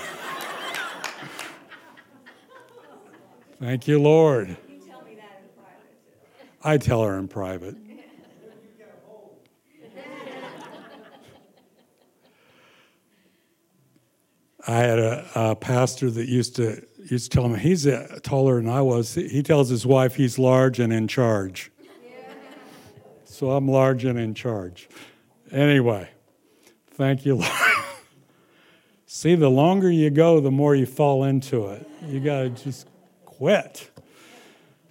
Thank 3.60 3.88
you, 3.88 4.00
Lord. 4.02 4.50
You 4.50 4.56
tell 4.86 5.02
me 5.04 5.16
that 5.16 5.42
in 5.42 5.48
private. 5.56 5.88
I 6.62 6.78
tell 6.78 7.04
her 7.04 7.18
in 7.18 7.30
private. 7.30 7.78
I 14.68 14.78
had 14.78 15.00
a, 15.00 15.26
a, 15.36 15.56
pastor 15.56 16.12
that 16.12 16.28
used 16.28 16.58
to 16.58 16.86
used 17.10 17.32
to 17.32 17.38
tell 17.38 17.48
me 17.48 17.60
he's 17.60 17.86
a, 17.86 18.20
taller 18.22 18.58
than 18.58 18.68
I 18.68 18.82
was. 18.82 19.14
He 19.16 19.42
tells 19.42 19.70
his 19.70 19.86
wife 19.86 20.16
he's 20.16 20.38
large 20.38 20.80
and 20.80 20.92
in 20.92 21.08
charge. 21.08 21.72
So 23.24 23.52
I'm 23.52 23.70
large 23.70 24.04
and 24.04 24.20
in 24.20 24.34
charge. 24.34 24.90
Anyway, 25.52 26.10
thank 26.92 27.26
you, 27.26 27.36
Lord. 27.36 27.52
See, 29.06 29.36
the 29.36 29.50
longer 29.50 29.90
you 29.92 30.10
go, 30.10 30.42
the 30.42 30.52
more 30.52 30.76
you 30.76 30.86
fall 30.86 31.24
into 31.24 31.68
it. 31.68 31.88
You 32.06 32.20
got 32.20 32.42
to 32.44 32.50
just 32.50 32.88
quit. 33.38 33.90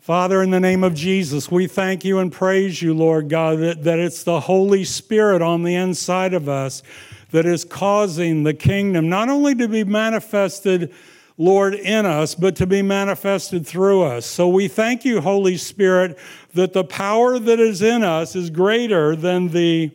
Father, 0.01 0.43
in 0.43 0.51
the 0.51 0.61
name 0.61 0.85
of 0.85 0.95
Jesus, 0.95 1.51
we 1.51 1.67
thank 1.67 2.05
you 2.05 2.19
and 2.19 2.31
praise 2.31 2.83
you, 2.83 2.93
Lord 2.93 3.31
God, 3.31 3.59
that, 3.61 3.85
that 3.85 3.99
it's 3.99 4.23
the 4.23 4.41
Holy 4.41 4.85
Spirit 4.85 5.41
on 5.41 5.63
the 5.63 5.75
inside 5.75 6.35
of 6.35 6.47
us 6.47 6.83
that 7.31 7.47
is 7.47 7.65
causing 7.65 8.43
the 8.43 8.53
kingdom 8.53 9.09
not 9.09 9.31
only 9.31 9.55
to 9.55 9.67
be 9.67 9.83
manifested, 9.83 10.93
Lord, 11.39 11.73
in 11.73 12.05
us, 12.05 12.35
but 12.35 12.55
to 12.57 12.67
be 12.67 12.83
manifested 12.83 13.67
through 13.67 14.03
us. 14.03 14.27
So 14.27 14.47
we 14.47 14.69
thank 14.69 15.07
you, 15.07 15.23
Holy 15.23 15.57
Spirit, 15.57 16.19
that 16.53 16.75
the 16.75 16.85
power 16.85 17.39
that 17.39 17.59
is 17.59 17.81
in 17.81 18.05
us 18.05 18.37
is 18.37 18.51
greater 18.51 19.17
than 19.17 19.49
the 19.49 19.91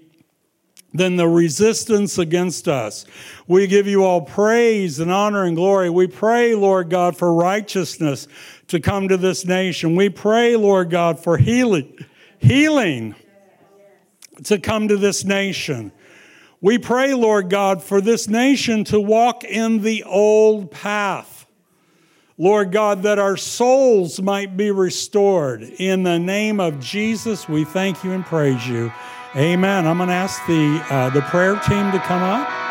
than 0.93 1.17
the 1.17 1.27
resistance 1.27 2.17
against 2.17 2.67
us. 2.67 3.05
We 3.47 3.67
give 3.67 3.87
you 3.87 4.03
all 4.03 4.21
praise 4.21 4.99
and 4.99 5.11
honor 5.11 5.43
and 5.43 5.55
glory. 5.55 5.89
We 5.89 6.07
pray, 6.07 6.55
Lord 6.55 6.89
God, 6.89 7.15
for 7.15 7.33
righteousness 7.33 8.27
to 8.67 8.79
come 8.79 9.07
to 9.07 9.17
this 9.17 9.45
nation. 9.45 9.95
We 9.95 10.09
pray, 10.09 10.55
Lord 10.55 10.89
God, 10.89 11.19
for 11.19 11.37
healing, 11.37 11.93
healing 12.39 13.15
to 14.45 14.57
come 14.57 14.87
to 14.87 14.97
this 14.97 15.23
nation. 15.23 15.91
We 16.61 16.77
pray, 16.77 17.13
Lord 17.13 17.49
God, 17.49 17.83
for 17.83 18.01
this 18.01 18.27
nation 18.27 18.83
to 18.85 18.99
walk 18.99 19.43
in 19.43 19.81
the 19.81 20.03
old 20.03 20.71
path. 20.71 21.45
Lord 22.37 22.71
God, 22.71 23.03
that 23.03 23.19
our 23.19 23.35
souls 23.35 24.21
might 24.21 24.55
be 24.55 24.71
restored. 24.71 25.61
In 25.61 26.03
the 26.03 26.17
name 26.17 26.61
of 26.61 26.79
Jesus, 26.79 27.49
we 27.49 27.65
thank 27.65 28.03
you 28.03 28.11
and 28.11 28.25
praise 28.25 28.65
you. 28.65 28.93
Amen. 29.35 29.85
I'm 29.85 29.97
going 29.97 30.09
to 30.09 30.15
ask 30.15 30.43
the, 30.47 30.83
uh, 30.89 31.11
the 31.11 31.21
prayer 31.21 31.53
team 31.67 31.91
to 31.91 31.99
come 31.99 32.23
up. 32.23 32.68